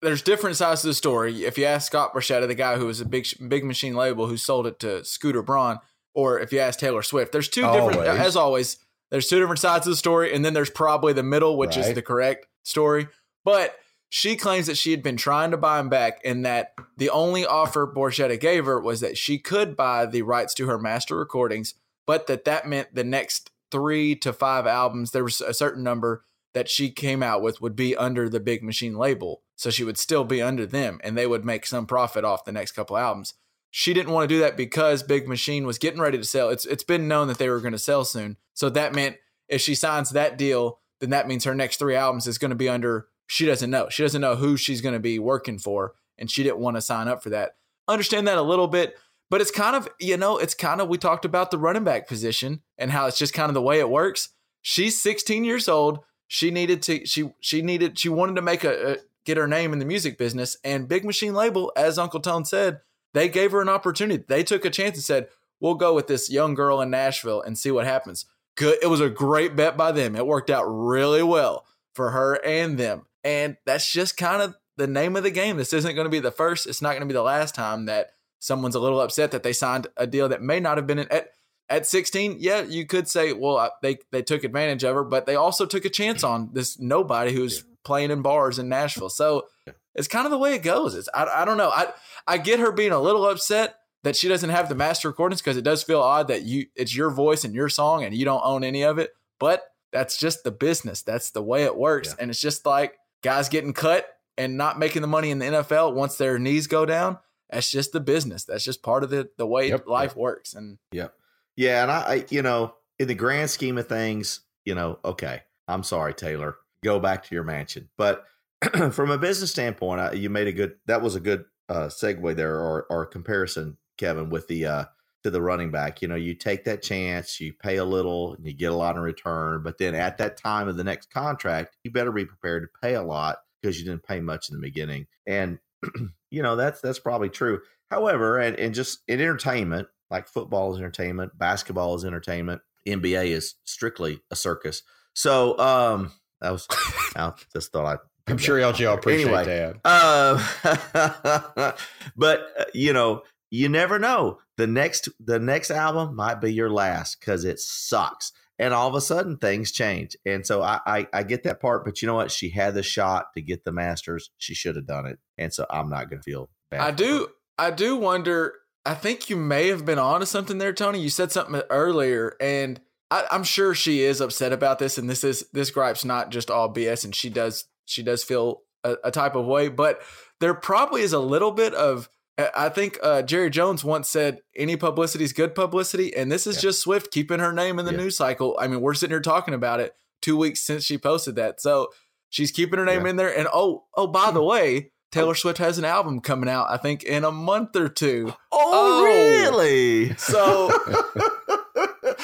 [0.00, 1.44] there's different sides to the story.
[1.44, 4.36] If you ask Scott Borchetta, the guy who was a big big machine label who
[4.36, 5.80] sold it to Scooter Braun,
[6.14, 7.32] or if you ask Taylor Swift.
[7.32, 7.96] There's two always.
[7.96, 8.78] different, as always,
[9.10, 11.86] there's two different sides of the story, and then there's probably the middle, which right.
[11.86, 13.08] is the correct story.
[13.44, 13.76] But
[14.08, 17.44] she claims that she had been trying to buy him back, and that the only
[17.44, 21.74] offer Borchetta gave her was that she could buy the rights to her master recordings,
[22.06, 26.24] but that that meant the next three to five albums, there was a certain number
[26.52, 29.42] that she came out with would be under the Big Machine label.
[29.56, 32.52] So she would still be under them, and they would make some profit off the
[32.52, 33.34] next couple albums
[33.76, 36.48] she didn't want to do that because Big Machine was getting ready to sell.
[36.48, 38.36] It's it's been known that they were going to sell soon.
[38.52, 39.16] So that meant
[39.48, 42.54] if she signs that deal, then that means her next three albums is going to
[42.54, 43.88] be under she doesn't know.
[43.90, 46.80] She doesn't know who she's going to be working for and she didn't want to
[46.80, 47.56] sign up for that.
[47.88, 48.96] Understand that a little bit,
[49.28, 52.06] but it's kind of, you know, it's kind of we talked about the running back
[52.06, 54.28] position and how it's just kind of the way it works.
[54.62, 55.98] She's 16 years old.
[56.28, 59.72] She needed to she she needed she wanted to make a, a get her name
[59.72, 62.78] in the music business and Big Machine label as Uncle Tone said
[63.14, 64.22] they gave her an opportunity.
[64.26, 65.28] They took a chance and said,
[65.60, 68.78] "We'll go with this young girl in Nashville and see what happens." Good.
[68.82, 70.14] It was a great bet by them.
[70.14, 73.06] It worked out really well for her and them.
[73.24, 75.56] And that's just kind of the name of the game.
[75.56, 76.66] This isn't going to be the first.
[76.66, 79.52] It's not going to be the last time that someone's a little upset that they
[79.52, 81.30] signed a deal that may not have been at
[81.70, 82.36] at 16.
[82.40, 85.84] Yeah, you could say, well, they they took advantage of her, but they also took
[85.84, 89.08] a chance on this nobody who's playing in bars in Nashville.
[89.08, 89.46] So
[89.94, 90.94] it's kind of the way it goes.
[90.94, 91.70] It's I, I don't know.
[91.70, 91.92] I
[92.26, 95.56] I get her being a little upset that she doesn't have the master recordings because
[95.56, 98.42] it does feel odd that you it's your voice and your song and you don't
[98.44, 99.10] own any of it.
[99.40, 101.02] But that's just the business.
[101.02, 102.08] That's the way it works.
[102.08, 102.22] Yeah.
[102.22, 105.94] And it's just like guys getting cut and not making the money in the NFL
[105.94, 107.18] once their knees go down.
[107.50, 108.44] That's just the business.
[108.44, 110.16] That's just part of the the way yep, life yep.
[110.16, 110.54] works.
[110.54, 111.08] And yeah,
[111.56, 111.82] yeah.
[111.82, 115.42] And I, I, you know, in the grand scheme of things, you know, okay.
[115.68, 116.56] I'm sorry, Taylor.
[116.82, 117.88] Go back to your mansion.
[117.96, 118.26] But
[118.92, 120.74] from a business standpoint, I, you made a good.
[120.86, 124.84] That was a good uh, segue there, or or comparison, Kevin, with the uh,
[125.24, 126.02] to the running back.
[126.02, 128.96] You know, you take that chance, you pay a little, and you get a lot
[128.96, 129.62] in return.
[129.62, 132.94] But then at that time of the next contract, you better be prepared to pay
[132.94, 135.06] a lot because you didn't pay much in the beginning.
[135.26, 135.58] And
[136.30, 137.60] you know that's that's probably true.
[137.90, 143.54] However, and, and just in entertainment, like football is entertainment, basketball is entertainment, NBA is
[143.64, 144.82] strictly a circus.
[145.14, 146.66] So um, that was
[147.16, 149.80] I just thought I'd I'm sure y'all, y'all appreciate anyway, that.
[149.84, 151.72] Uh,
[152.16, 154.38] but uh, you know, you never know.
[154.56, 158.32] The next the next album might be your last because it sucks.
[158.58, 160.16] And all of a sudden things change.
[160.24, 162.30] And so I, I, I get that part, but you know what?
[162.30, 164.30] She had the shot to get the masters.
[164.38, 165.18] She should have done it.
[165.36, 166.80] And so I'm not gonna feel bad.
[166.80, 168.54] I do I do wonder
[168.86, 171.00] I think you may have been on to something there, Tony.
[171.00, 175.24] You said something earlier, and I, am sure she is upset about this, and this
[175.24, 179.10] is this gripe's not just all BS, and she does she does feel a, a
[179.10, 180.00] type of way, but
[180.40, 184.76] there probably is a little bit of I think uh, Jerry Jones once said, "Any
[184.76, 186.62] publicity is good publicity," and this is yeah.
[186.62, 187.98] just Swift keeping her name in the yeah.
[187.98, 188.58] news cycle.
[188.60, 191.88] I mean, we're sitting here talking about it two weeks since she posted that, so
[192.30, 193.10] she's keeping her name yeah.
[193.10, 193.38] in there.
[193.38, 196.66] And oh, oh, by the way, Taylor Swift has an album coming out.
[196.68, 198.34] I think in a month or two.
[198.50, 200.16] Oh, oh really?
[200.16, 200.72] So.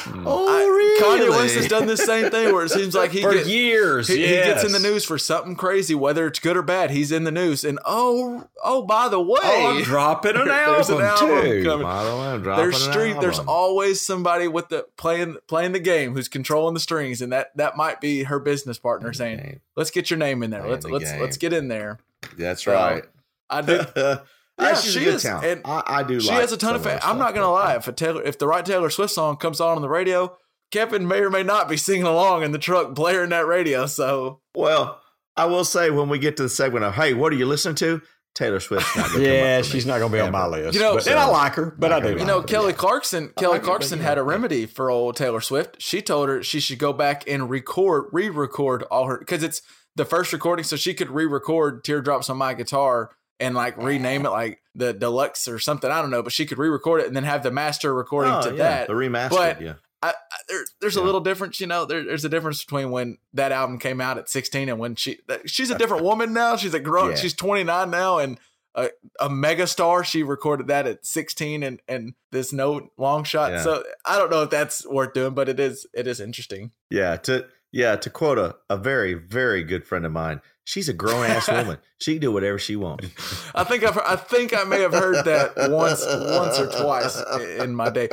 [0.05, 0.25] Mm.
[0.27, 1.31] oh, I, really?
[1.31, 4.09] Kanye West has done the same thing where it seems like he for gets, years
[4.09, 4.29] he, yes.
[4.29, 6.91] he, gets in the news for something crazy, whether it's good or bad.
[6.91, 10.99] He's in the news, and oh, oh, by the way, oh, I'm dropping an album,
[10.99, 11.65] an album too.
[11.65, 11.83] Coming.
[11.83, 13.17] By the way, I'm dropping there's street.
[13.21, 17.57] There's always somebody with the playing playing the game who's controlling the strings, and that
[17.57, 20.67] that might be her business partner saying, "Let's get your name in there.
[20.67, 21.21] let's the let's game.
[21.21, 21.99] let's get in there."
[22.37, 23.05] That's right.
[23.49, 23.81] I do.
[24.61, 25.25] Yeah, she is.
[25.25, 26.21] And I, I, do.
[26.21, 27.03] She like has a ton of fans.
[27.05, 27.77] I'm not gonna lie.
[27.77, 30.37] If a Taylor, if the right Taylor Swift song comes on on the radio,
[30.71, 33.87] Kevin may or may not be singing along in the truck, blaring that radio.
[33.87, 35.01] So, well,
[35.37, 37.77] I will say when we get to the segment of "Hey, what are you listening
[37.77, 38.03] to?"
[38.35, 38.87] Taylor Swift.
[39.19, 40.75] yeah, she's not going to be on my list.
[40.75, 42.17] You know, but, and I uh, like her, but I do.
[42.17, 43.33] You know, Kelly Clarkson.
[43.37, 45.83] Kelly like Clarkson had a remedy for old Taylor Swift.
[45.83, 49.63] She told her she should go back and record, re-record all her because it's
[49.97, 53.11] the first recording, so she could re-record "Teardrops on My Guitar"
[53.41, 55.91] and like rename it like the deluxe or something.
[55.91, 58.43] I don't know, but she could re-record it and then have the master recording oh,
[58.43, 58.87] to yeah, that.
[58.87, 59.75] The remaster, but yeah.
[60.03, 61.03] I, I, there, there's yeah.
[61.03, 61.85] a little difference, you know.
[61.85, 65.19] There, there's a difference between when that album came out at 16 and when she
[65.47, 66.57] she's a different woman now.
[66.57, 67.11] She's a grown.
[67.11, 67.17] Yeah.
[67.17, 68.39] She's 29 now and
[68.75, 70.05] a, a mega star.
[70.05, 73.53] She recorded that at 16 and and this no long shot.
[73.53, 73.63] Yeah.
[73.63, 76.73] So I don't know if that's worth doing, but it is it is interesting.
[76.91, 77.17] Yeah.
[77.17, 81.27] To yeah to quote a, a very very good friend of mine, She's a grown
[81.27, 81.79] ass woman.
[81.99, 83.07] She can do whatever she wants.
[83.55, 87.23] I think I've, I think I may have heard that once, once or twice
[87.59, 88.09] in my day.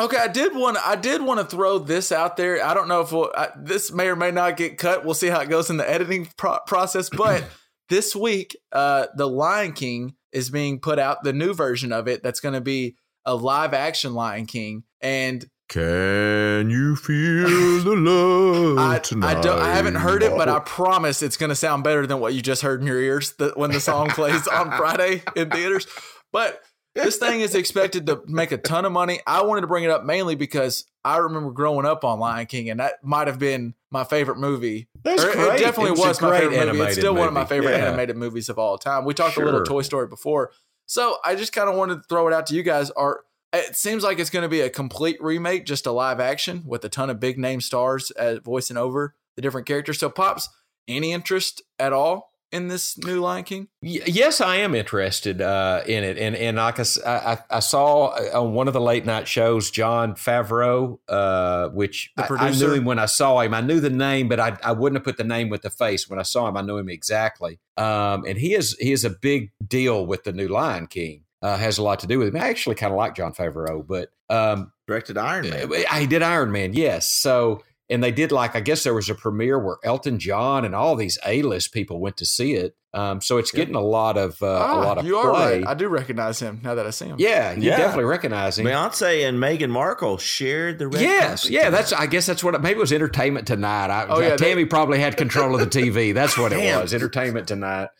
[0.00, 2.64] Okay, I did want I did want to throw this out there.
[2.64, 5.04] I don't know if we'll, I, this may or may not get cut.
[5.04, 7.08] We'll see how it goes in the editing pro- process.
[7.08, 7.44] But
[7.88, 11.22] this week, uh, the Lion King is being put out.
[11.22, 15.48] The new version of it that's going to be a live action Lion King, and
[15.70, 19.36] can you feel the love I, tonight?
[19.36, 22.18] I, don't, I haven't heard it, but I promise it's going to sound better than
[22.18, 25.48] what you just heard in your ears the, when the song plays on Friday in
[25.48, 25.86] theaters.
[26.32, 26.60] But
[26.96, 29.20] this thing is expected to make a ton of money.
[29.28, 32.68] I wanted to bring it up mainly because I remember growing up on Lion King,
[32.68, 34.88] and that might have been my favorite movie.
[35.04, 35.54] That's or, great.
[35.54, 36.80] It definitely it's was my favorite movie.
[36.80, 37.20] It's still movie.
[37.20, 37.86] one of my favorite yeah.
[37.86, 39.04] animated movies of all time.
[39.04, 39.44] We talked sure.
[39.44, 40.50] a little Toy Story before.
[40.86, 42.90] So I just kind of wanted to throw it out to you guys.
[42.90, 43.20] Are
[43.52, 46.84] it seems like it's going to be a complete remake, just a live action with
[46.84, 49.98] a ton of big name stars uh, voicing over the different characters.
[49.98, 50.48] So, pops,
[50.86, 53.68] any interest at all in this new Lion King?
[53.80, 58.42] yes, I am interested uh, in it, and and like I, I, I, saw uh,
[58.42, 62.84] on one of the late night shows, Jon Favreau, uh, which I, I, knew him
[62.84, 63.54] when I saw him.
[63.54, 66.08] I knew the name, but I, I wouldn't have put the name with the face.
[66.08, 67.58] When I saw him, I knew him exactly.
[67.76, 71.56] Um, and he is he is a big deal with the new Lion King uh,
[71.56, 72.36] has a lot to do with him.
[72.36, 75.70] I actually kind of like Jon Favreau, but um, directed Iron Man.
[75.90, 77.10] I did Iron Man, yes.
[77.10, 80.74] So and they did like I guess there was a premiere where Elton John and
[80.74, 82.76] all these A list people went to see it.
[82.92, 85.22] Um, so it's getting a lot of uh, ah, a lot of you play.
[85.22, 85.66] are right.
[85.66, 87.16] I do recognize him now that I see him.
[87.18, 87.76] Yeah, you yeah.
[87.76, 88.66] definitely recognize him.
[88.66, 91.64] Beyonce and Meghan Markle shared the red yes, yeah.
[91.64, 91.70] Tonight.
[91.70, 93.90] That's I guess that's what maybe it was Entertainment Tonight.
[93.90, 96.14] I, oh yeah, Tammy they, probably had control of the TV.
[96.14, 96.94] That's what it was.
[96.94, 97.90] Entertainment Tonight.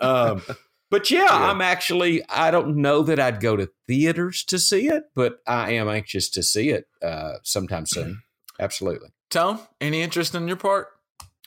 [0.00, 0.42] Um,
[0.90, 4.88] but yeah, yeah, I'm actually, I don't know that I'd go to theaters to see
[4.88, 8.22] it, but I am anxious to see it uh, sometime soon.
[8.58, 9.10] Absolutely.
[9.30, 10.88] Tone, any interest in your part?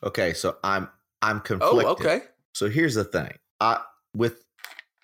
[0.03, 0.89] Okay, so I'm
[1.21, 1.85] I'm conflicted.
[1.85, 2.21] Oh, okay.
[2.53, 3.33] So here's the thing.
[3.59, 3.81] I
[4.15, 4.43] with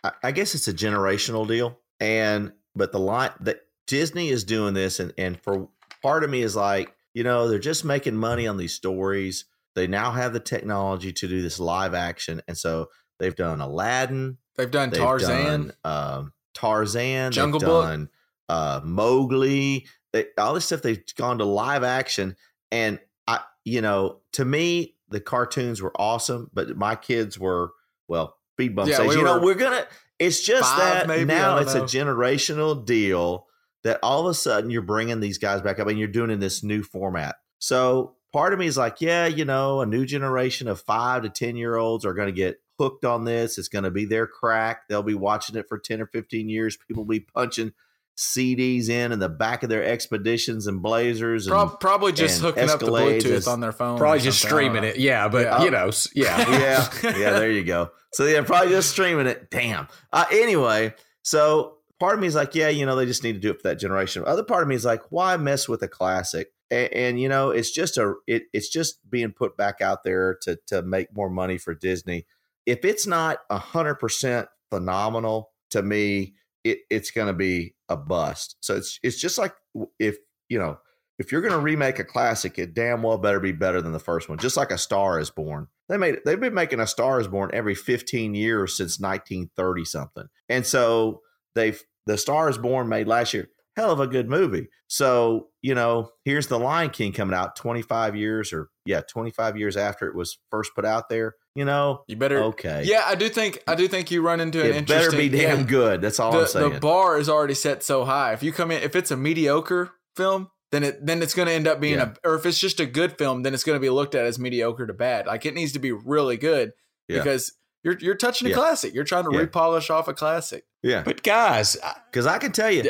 [0.03, 1.79] I, I guess it's a generational deal.
[1.99, 5.69] And but the line that Disney is doing this and and for
[6.01, 9.45] part of me is like, you know, they're just making money on these stories.
[9.75, 12.41] They now have the technology to do this live action.
[12.47, 12.87] And so
[13.19, 14.37] They've done Aladdin.
[14.55, 15.45] They've done they've Tarzan.
[15.45, 17.31] Done, um, Tarzan.
[17.31, 17.85] Jungle they've Book.
[17.85, 18.09] Done,
[18.47, 19.85] uh, Mowgli.
[20.11, 22.35] They, all this stuff they've gone to live action,
[22.71, 27.71] and I, you know, to me the cartoons were awesome, but my kids were
[28.07, 28.35] well.
[28.55, 29.85] Speed bump yeah, says, we you know, we're gonna.
[30.17, 31.83] It's just that maybe, now it's know.
[31.83, 33.47] a generational deal
[33.83, 36.39] that all of a sudden you're bringing these guys back up and you're doing in
[36.39, 37.35] this new format.
[37.59, 41.29] So part of me is like, yeah, you know, a new generation of five to
[41.29, 43.57] 10 year olds are going to get hooked on this.
[43.57, 44.87] It's going to be their crack.
[44.87, 46.77] They'll be watching it for 10 or 15 years.
[46.77, 47.73] People will be punching
[48.17, 51.47] CDs in in the back of their expeditions and blazers.
[51.47, 53.97] And, probably just hooking up the Bluetooth on their phone.
[53.97, 54.97] Probably just streaming it.
[54.97, 55.63] Yeah, but yeah.
[55.63, 56.49] you know, yeah.
[57.03, 57.17] yeah.
[57.17, 57.91] Yeah, there you go.
[58.13, 59.49] So yeah, probably just streaming it.
[59.49, 59.87] Damn.
[60.11, 63.39] Uh, anyway, so part of me is like, yeah, you know, they just need to
[63.39, 64.23] do it for that generation.
[64.25, 66.51] Other part of me is like, why mess with a classic?
[66.71, 70.37] And, and, you know, it's just a it, it's just being put back out there
[70.41, 72.25] to to make more money for Disney
[72.69, 78.57] if it's not 100% phenomenal, to me, it, it's going to be a bust.
[78.61, 79.53] So it's it's just like
[79.97, 80.17] if
[80.49, 80.77] you know
[81.17, 83.99] if you're going to remake a classic, it damn well better be better than the
[83.99, 84.37] first one.
[84.37, 87.49] Just like A Star Is Born, they made they've been making A Star Is Born
[87.53, 91.21] every 15 years since 1930 something, and so
[91.55, 93.49] they've the Star Is Born made last year
[93.79, 94.67] hell of a good movie.
[94.87, 99.77] So, you know, here's The Lion King coming out 25 years or yeah, 25 years
[99.77, 101.35] after it was first put out there.
[101.55, 102.83] You know, you better okay.
[102.85, 105.11] Yeah, I do think I do think you run into an it interesting.
[105.11, 106.01] Better be damn yeah, good.
[106.01, 106.73] That's all the, I'm saying.
[106.73, 108.33] The bar is already set so high.
[108.33, 111.53] If you come in, if it's a mediocre film, then it then it's going to
[111.53, 112.13] end up being yeah.
[112.23, 112.29] a.
[112.29, 114.39] Or if it's just a good film, then it's going to be looked at as
[114.39, 115.25] mediocre to bad.
[115.25, 116.71] Like it needs to be really good
[117.07, 117.17] yeah.
[117.17, 117.53] because
[117.83, 118.55] you're you're touching a yeah.
[118.57, 118.93] classic.
[118.93, 120.65] You're trying to repolish off a classic.
[120.81, 121.03] Yeah.
[121.03, 121.77] But guys,
[122.09, 122.83] because I can tell you,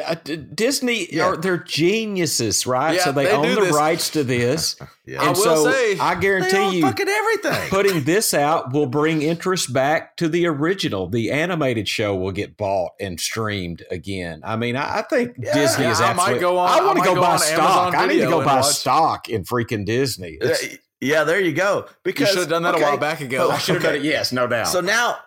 [0.54, 1.26] Disney yeah.
[1.26, 2.96] are they're geniuses, right?
[2.96, 3.76] Yeah, so they, they own the this.
[3.76, 4.76] rights to this.
[5.06, 5.20] yeah.
[5.20, 7.70] And I will so say, I guarantee you, fucking everything.
[7.70, 11.08] Putting this out will bring interest back to the original.
[11.08, 14.42] The animated show will get bought and streamed again.
[14.44, 16.24] I mean, I, I think yeah, Disney is absolutely.
[16.24, 16.70] I might go on.
[16.70, 17.96] I want to go, go, buy stock.
[17.96, 18.66] I need to go buy watch.
[18.66, 20.38] stock in freaking Disney.
[20.40, 21.88] It's, yeah, there you go.
[22.04, 23.48] Because you should have done that okay, a while back ago.
[23.50, 23.98] Oh, I should have okay.
[23.98, 24.08] done it.
[24.08, 24.68] Yes, no doubt.
[24.68, 25.18] So now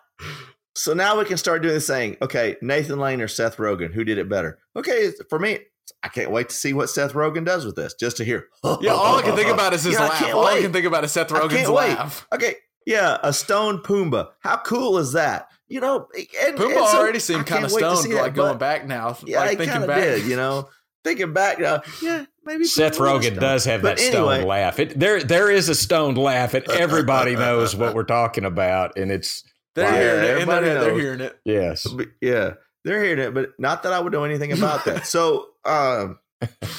[0.74, 4.04] so now we can start doing the saying, okay, Nathan Lane or Seth Rogen, who
[4.04, 4.58] did it better?
[4.74, 5.58] Okay, for me,
[6.02, 8.46] I can't wait to see what Seth Rogen does with this, just to hear.
[8.80, 10.22] yeah, all I can think about is his yeah, laugh.
[10.22, 10.58] I all wait.
[10.58, 12.26] I can think about is Seth Rogen's laugh.
[12.32, 12.36] Wait.
[12.36, 12.54] Okay,
[12.86, 14.28] yeah, a stone Pumbaa.
[14.40, 15.48] How cool is that?
[15.68, 19.16] You know, and, Pumbaa and so, already seemed kind of stoned, like going back now.
[19.24, 20.24] Yeah, like I kind of did.
[20.24, 20.68] You know,
[21.04, 24.78] thinking back now, yeah, maybe Seth Rogen does have but that anyway, stoned laugh.
[24.78, 29.10] It, there, there is a stoned laugh, and everybody knows what we're talking about, and
[29.10, 29.98] it's they're wow.
[29.98, 30.30] hearing it.
[30.30, 30.84] Everybody knows.
[30.84, 31.38] They're hearing it.
[31.44, 31.86] Yes.
[31.86, 32.54] But, yeah.
[32.84, 35.06] They're hearing it, but not that I would know anything about that.
[35.06, 36.18] so, um,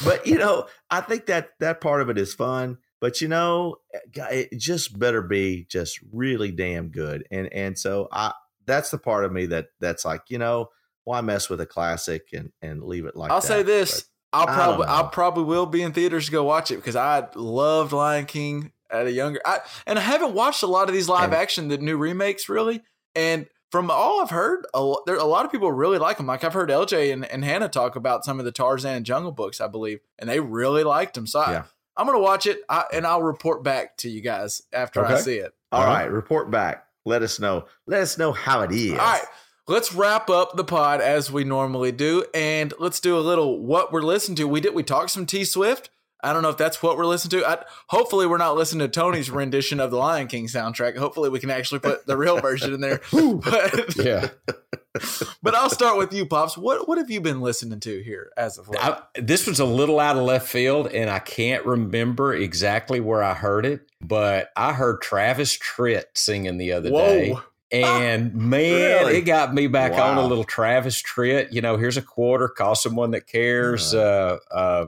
[0.04, 2.78] but you know, I think that that part of it is fun.
[3.00, 3.78] But you know,
[4.16, 7.26] it just better be just really damn good.
[7.32, 8.34] And and so I
[8.66, 10.70] that's the part of me that that's like you know
[11.04, 13.32] why mess with a classic and and leave it like.
[13.32, 13.48] I'll that.
[13.48, 16.72] say this: but I'll probably I, I probably will be in theaters to go watch
[16.72, 19.40] it because I loved Lion King at a younger.
[19.46, 22.50] I, and I haven't watched a lot of these live and, action, the new remakes,
[22.50, 22.82] really.
[23.16, 26.26] And from all I've heard, a, there a lot of people really like them.
[26.26, 29.32] Like I've heard LJ and, and Hannah talk about some of the Tarzan and Jungle
[29.32, 31.28] Books, I believe, and they really liked them.
[31.28, 31.64] So yeah.
[31.96, 35.06] I, am going to watch it, I, and I'll report back to you guys after
[35.06, 35.14] okay.
[35.14, 35.54] I see it.
[35.72, 35.92] All uh-huh.
[35.92, 36.88] right, report back.
[37.06, 37.66] Let us know.
[37.86, 38.94] Let us know how it is.
[38.94, 39.26] All right
[39.68, 43.92] let's wrap up the pod as we normally do and let's do a little what
[43.92, 45.90] we're listening to we did we talked some t swift
[46.24, 47.48] I don't know if that's what we're listening to.
[47.48, 50.96] I, hopefully, we're not listening to Tony's rendition of the Lion King soundtrack.
[50.96, 53.02] Hopefully, we can actually put the real version in there.
[53.12, 54.30] but, yeah.
[55.42, 56.58] But I'll start with you, pops.
[56.58, 58.80] What what have you been listening to here as of late?
[58.82, 63.22] I, this was a little out of left field, and I can't remember exactly where
[63.22, 63.82] I heard it.
[64.00, 67.08] But I heard Travis Tritt singing the other Whoa.
[67.08, 67.36] day.
[67.74, 69.18] And man, really?
[69.18, 70.12] it got me back wow.
[70.12, 71.52] on a little Travis Tritt.
[71.52, 73.94] You know, here's a quarter, call someone that cares.
[73.94, 74.86] Uh, uh,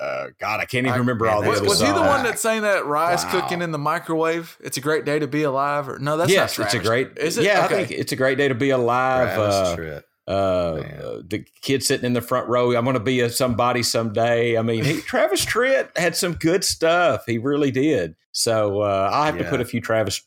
[0.00, 2.38] uh, God, I can't even I, remember all the was, Was he the one that
[2.38, 3.30] sang that rice wow.
[3.32, 4.56] cooking in the microwave?
[4.60, 5.88] It's a great day to be alive.
[5.88, 7.16] Or no, that's yes, not it's a great.
[7.18, 7.44] Is it?
[7.44, 7.82] Yeah, okay.
[7.82, 9.38] I think it's a great day to be alive.
[9.38, 12.76] Uh, uh, the kid sitting in the front row.
[12.76, 14.58] I'm going to be a somebody someday.
[14.58, 17.24] I mean, he, Travis Tritt had some good stuff.
[17.26, 18.14] He really did.
[18.32, 19.44] So uh, I have yeah.
[19.44, 20.24] to put a few Travis Tritt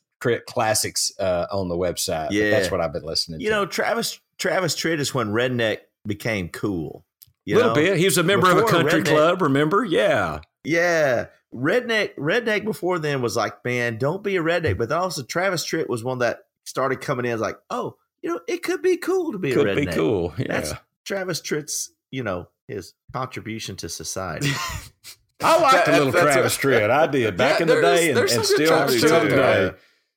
[0.48, 2.32] classics uh, on the website.
[2.32, 3.40] Yeah, that's what I've been listening.
[3.40, 3.44] To.
[3.44, 3.56] You to.
[3.58, 7.06] know, Travis Travis Tritt is when redneck became cool.
[7.48, 7.76] A little know?
[7.76, 7.98] bit.
[7.98, 9.42] He was a member before of a country redneck, club.
[9.42, 9.84] Remember?
[9.84, 10.40] Yeah.
[10.64, 11.28] Yeah.
[11.54, 14.78] Redneck, redneck before then was like, man, don't be a redneck.
[14.78, 18.40] But also Travis Tritt was one that started coming in as like, oh, you know,
[18.48, 19.88] it could be cool to be could a redneck.
[19.88, 20.34] be cool.
[20.38, 20.46] Yeah.
[20.50, 24.52] That's Travis Tritt's, you know, his contribution to society.
[25.44, 26.90] I liked that, a little Travis Tritt.
[26.90, 29.72] I did back yeah, in the day and, and still, still today.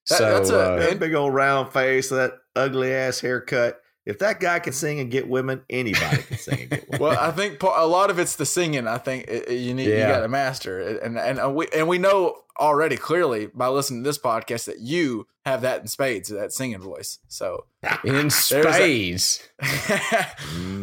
[0.08, 4.18] That, so that's a, uh, that big old round face, that ugly ass haircut if
[4.18, 7.00] that guy can sing and get women, anybody can sing and get women.
[7.00, 8.86] well, I think a lot of it's the singing.
[8.86, 10.08] I think you need yeah.
[10.08, 14.08] you got to master, and and we and we know already clearly by listening to
[14.08, 17.18] this podcast that you have that in spades, that singing voice.
[17.28, 17.64] So
[18.04, 19.48] in spades.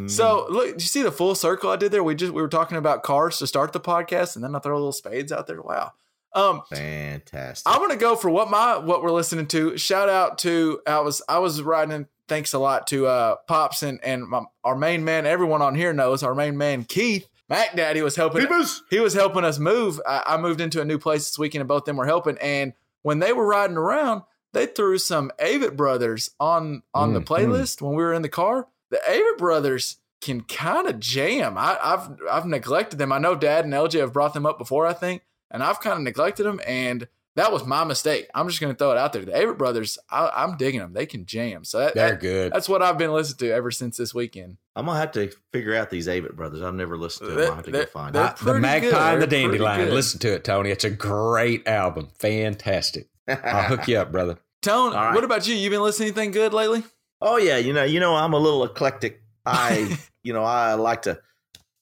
[0.07, 2.03] so look, did you see the full circle I did there?
[2.03, 4.75] We just we were talking about cars to start the podcast, and then I throw
[4.75, 5.61] a little spades out there.
[5.61, 5.93] Wow.
[6.33, 7.71] Um, fantastic.
[7.71, 9.77] I'm gonna go for what my what we're listening to.
[9.77, 13.99] Shout out to I was I was riding thanks a lot to uh, Pops and,
[14.05, 15.25] and my, our main man.
[15.25, 17.27] Everyone on here knows our main man, Keith.
[17.49, 18.47] Mac Daddy was helping.
[18.89, 19.99] He was helping us move.
[20.07, 22.37] I, I moved into a new place this weekend, and both them were helping.
[22.37, 22.71] And
[23.01, 24.21] when they were riding around,
[24.53, 27.81] they threw some Avett Brothers on on mm, the playlist mm.
[27.81, 28.69] when we were in the car.
[28.89, 31.57] The Avett Brothers can kind of jam.
[31.57, 33.11] I, have I've neglected them.
[33.11, 35.97] I know Dad and LJ have brought them up before, I think, and I've kind
[35.97, 36.59] of neglected them.
[36.65, 38.27] And that was my mistake.
[38.35, 39.23] I'm just going to throw it out there.
[39.23, 40.93] The Avett Brothers, I, am digging them.
[40.93, 41.63] They can jam.
[41.63, 42.53] So that, they're that, good.
[42.53, 44.57] That's what I've been listening to ever since this weekend.
[44.75, 46.61] I'm gonna have to figure out these Avett Brothers.
[46.61, 47.51] I've never listened to them.
[47.51, 49.89] I have to go find I, the Magpie and the Dandelion.
[49.89, 50.71] Listen to it, Tony.
[50.71, 52.09] It's a great album.
[52.19, 53.09] Fantastic.
[53.27, 54.37] I'll hook you up, brother.
[54.61, 55.13] Tony, right.
[55.15, 55.55] what about you?
[55.55, 56.83] You been listening to anything good lately?
[57.19, 59.21] Oh yeah, you know, you know, I'm a little eclectic.
[59.45, 61.19] I, you know, I like to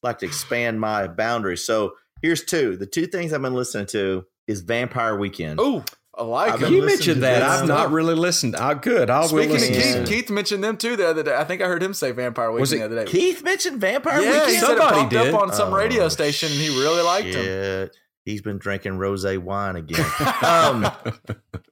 [0.02, 1.64] like to expand my boundaries.
[1.64, 2.78] So here's two.
[2.78, 5.60] The two things I've been listening to is Vampire Weekend.
[5.62, 5.84] Oh,
[6.20, 7.44] I like You mentioned that.
[7.44, 8.56] I've not really listened.
[8.56, 9.10] I good.
[9.10, 10.02] I'll Speaking listen.
[10.02, 11.36] of Keith, Keith mentioned them too the other day.
[11.36, 13.12] I think I heard him say Vampire Weekend the other day.
[13.12, 14.50] Keith mentioned Vampire yeah, Weekend?
[14.50, 15.34] he said it popped did.
[15.34, 17.46] up on some oh, radio station and he really liked shit.
[17.46, 17.90] him.
[18.26, 20.06] He's been drinking rose wine again.
[20.44, 20.92] um,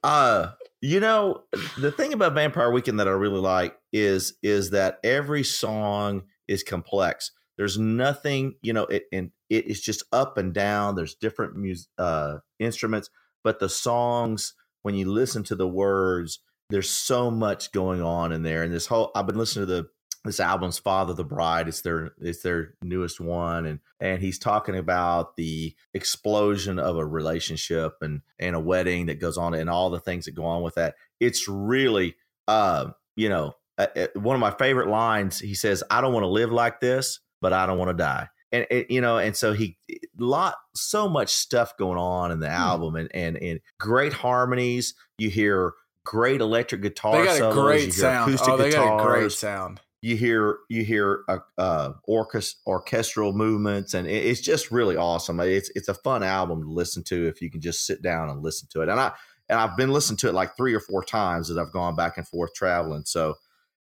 [0.02, 1.42] uh, you know,
[1.78, 6.62] the thing about Vampire Weekend that I really like is is that every song is
[6.62, 7.32] complex.
[7.58, 10.94] There's nothing, you know, it, and it is just up and down.
[10.94, 13.10] There's different music, uh, instruments,
[13.44, 16.38] but the songs, when you listen to the words,
[16.70, 18.62] there's so much going on in there.
[18.62, 19.88] And this whole, I've been listening to the
[20.24, 21.68] this album's Father the Bride.
[21.68, 27.06] It's their it's their newest one, and and he's talking about the explosion of a
[27.06, 30.62] relationship and and a wedding that goes on and all the things that go on
[30.62, 30.96] with that.
[31.20, 35.38] It's really, uh, you know, uh, uh one of my favorite lines.
[35.38, 38.28] He says, "I don't want to live like this, but I don't want to die."
[38.50, 39.76] And, and, you know, and so he
[40.18, 42.54] lot so much stuff going on in the hmm.
[42.54, 44.94] album, and and and great harmonies.
[45.18, 45.72] You hear
[46.04, 47.18] great electric guitar.
[47.18, 48.38] They got solos, a great sound.
[48.42, 48.74] Oh, they guitars.
[48.74, 54.40] got a great sound you hear you hear uh, uh orchest- orchestral movements and it's
[54.40, 57.84] just really awesome it's it's a fun album to listen to if you can just
[57.84, 59.12] sit down and listen to it and i
[59.48, 62.16] and i've been listening to it like three or four times as i've gone back
[62.16, 63.34] and forth traveling so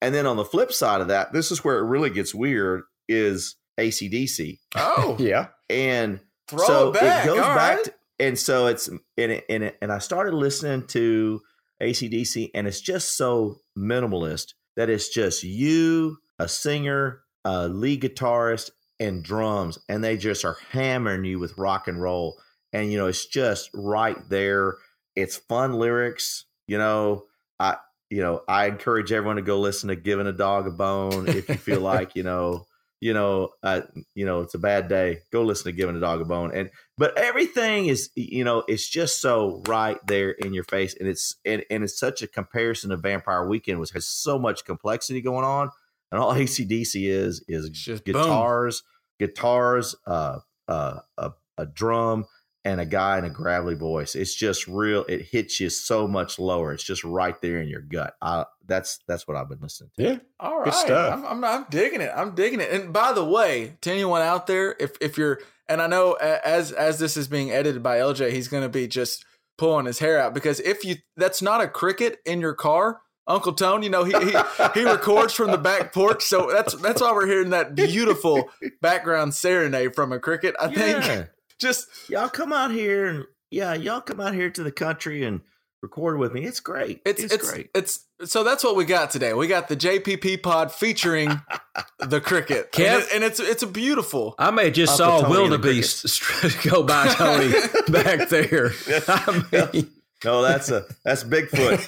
[0.00, 2.82] and then on the flip side of that this is where it really gets weird
[3.09, 7.24] is acdc oh yeah and Throw so it, back.
[7.24, 7.84] it goes All back right.
[7.84, 11.40] to, and so it's and it, and it, and i started listening to
[11.82, 18.70] acdc and it's just so minimalist that it's just you, a singer, a lead guitarist,
[19.00, 22.38] and drums, and they just are hammering you with rock and roll.
[22.72, 24.76] And you know, it's just right there.
[25.16, 26.44] It's fun lyrics.
[26.66, 27.24] You know,
[27.59, 27.76] I
[28.11, 31.48] you know, I encourage everyone to go listen to "Giving a Dog a Bone" if
[31.48, 32.66] you feel like you know,
[33.05, 33.82] you know, uh,
[34.14, 35.18] you know, it's a bad day.
[35.30, 38.88] Go listen to "Giving a Dog a Bone." And but everything is, you know, it's
[38.88, 42.88] just so right there in your face, and it's and, and it's such a comparison
[42.88, 45.68] to Vampire Weekend, which has so much complexity going on,
[46.11, 49.26] and all ACDC is is just guitars, boom.
[49.26, 52.24] guitars, uh, uh, a, a drum,
[52.65, 54.15] and a guy in a gravelly voice.
[54.15, 55.05] It's just real.
[55.09, 56.73] It hits you so much lower.
[56.73, 58.15] It's just right there in your gut.
[58.23, 60.03] I, that's that's what I've been listening to.
[60.03, 60.65] Yeah, all right.
[60.67, 61.15] Good stuff.
[61.15, 62.11] I'm, I'm, I'm digging it.
[62.15, 62.71] I'm digging it.
[62.71, 66.73] And by the way, to anyone out there, if if you're and I know as
[66.73, 69.25] as this is being edited by LJ, he's going to be just
[69.57, 73.53] pulling his hair out because if you that's not a cricket in your car, Uncle
[73.53, 74.37] Tone, you know he he,
[74.75, 78.51] he records from the back porch, so that's that's why we're hearing that beautiful
[78.81, 80.55] background serenade from a cricket.
[80.59, 81.25] I yeah.
[81.61, 85.24] Think just y'all come out here and yeah, y'all come out here to the country
[85.24, 85.40] and
[85.84, 86.44] record with me.
[86.44, 87.00] It's great.
[87.05, 87.70] It's it's, it's great.
[87.74, 89.34] It's so that's what we got today.
[89.34, 91.40] We got the JPP pod featuring
[91.98, 94.34] the cricket, Kev, and, it, and, it's it's a beautiful.
[94.38, 97.52] I may just saw wildebeest go by Tony
[97.88, 98.72] back there.
[99.09, 99.90] I mean.
[100.24, 101.78] No, that's a that's Bigfoot.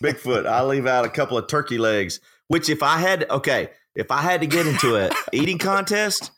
[0.00, 0.46] Bigfoot.
[0.46, 2.20] I leave out a couple of turkey legs.
[2.48, 6.30] Which, if I had okay, if I had to get into a eating contest,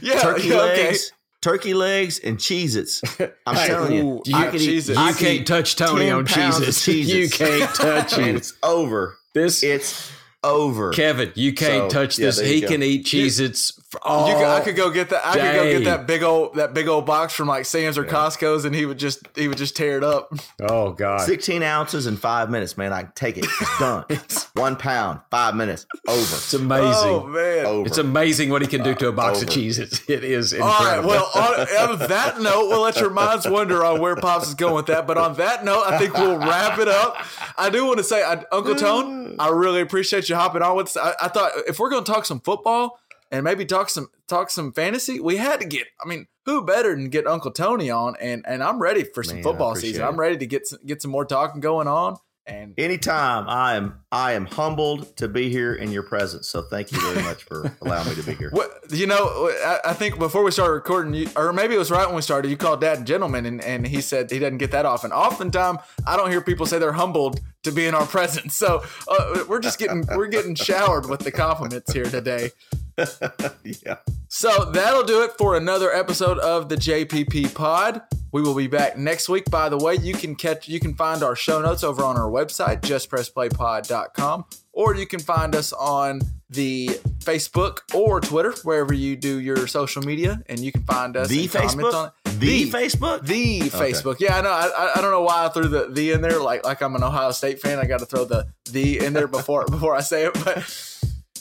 [0.00, 1.10] yeah, turkey yeah, legs,
[1.40, 3.02] turkey legs and Cheez-Its.
[3.46, 6.86] I'm hey, telling you, you, I could eat, you can't touch Tony on Cheez-Its.
[6.88, 8.36] You can't touch it.
[8.36, 9.16] it's over.
[9.32, 10.10] This it's
[10.42, 10.92] over.
[10.92, 12.40] Kevin, you can't so, touch this.
[12.40, 15.26] Yeah, he can eat Cheez-Its all you could, I could go get that.
[15.26, 18.04] I could go get that big old that big old box from like Sam's or
[18.04, 18.12] yeah.
[18.12, 20.32] Costco's, and he would just he would just tear it up.
[20.60, 22.92] Oh god, sixteen ounces in five minutes, man.
[22.92, 23.46] I take it.
[23.46, 24.04] It's done.
[24.08, 26.20] it's One pound, five minutes, over.
[26.20, 27.10] It's amazing.
[27.10, 27.86] Oh man, over.
[27.86, 30.02] it's amazing what he can do to a box uh, of cheeses.
[30.08, 30.78] It is incredible.
[30.78, 31.04] All right.
[31.04, 34.74] Well, on, on that note, we'll let your minds wonder on where Pops is going
[34.74, 35.06] with that.
[35.06, 37.16] But on that note, I think we'll wrap it up.
[37.56, 40.88] I do want to say, I, Uncle Tone, I really appreciate you hopping on with.
[40.88, 40.96] Us.
[40.96, 42.98] I, I thought if we're going to talk some football
[43.30, 45.86] and maybe talk some talk some fantasy, we had to get.
[46.02, 48.16] I mean, who better than get Uncle Tony on?
[48.20, 50.02] And and I'm ready for some Man, football season.
[50.02, 50.06] It.
[50.06, 52.16] I'm ready to get some, get some more talking going on.
[52.50, 56.48] And anytime I am I am humbled to be here in your presence.
[56.48, 58.50] So thank you very much for allowing me to be here.
[58.50, 61.90] What, you know, I, I, think before we started recording, you, or maybe it was
[61.90, 64.58] right when we started, you called Dad a gentleman, and, and he said he doesn't
[64.58, 65.12] get that often.
[65.12, 68.56] Oftentimes, I don't hear people say they're humbled to be in our presence.
[68.56, 72.50] So uh, we're just getting we're getting showered with the compliments here today.
[73.84, 73.96] yeah.
[74.28, 78.02] So that'll do it for another episode of the JPP Pod.
[78.32, 79.50] We will be back next week.
[79.50, 82.30] By the way, you can catch you can find our show notes over on our
[82.30, 86.88] website, justpressplaypod.com, or you can find us on the
[87.18, 91.28] Facebook or Twitter, wherever you do your social media, and you can find us.
[91.28, 92.12] The Facebook.
[92.24, 93.26] The, the, Facebook.
[93.26, 93.68] The okay.
[93.68, 94.20] Facebook.
[94.20, 94.50] Yeah, I know.
[94.50, 96.40] I, I don't know why I threw the the in there.
[96.40, 99.28] Like like I'm an Ohio State fan, I got to throw the the in there
[99.28, 100.86] before before I say it, but.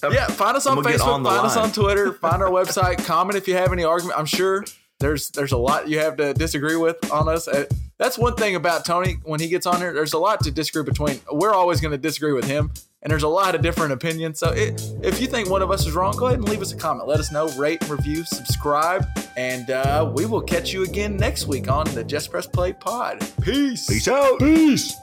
[0.03, 1.45] Yeah, find us on Facebook, on find line.
[1.45, 4.17] us on Twitter, find our website, comment if you have any argument.
[4.19, 4.65] I'm sure
[4.99, 7.47] there's there's a lot you have to disagree with on us.
[7.47, 7.65] Uh,
[7.97, 9.93] that's one thing about Tony when he gets on here.
[9.93, 11.19] There's a lot to disagree between.
[11.31, 12.71] We're always going to disagree with him,
[13.01, 14.39] and there's a lot of different opinions.
[14.39, 16.71] So it, if you think one of us is wrong, go ahead and leave us
[16.71, 17.07] a comment.
[17.07, 21.69] Let us know, rate, review, subscribe, and uh, we will catch you again next week
[21.69, 23.19] on the Just Press Play Pod.
[23.41, 23.87] Peace.
[23.87, 24.39] Peace out.
[24.39, 24.95] Peace.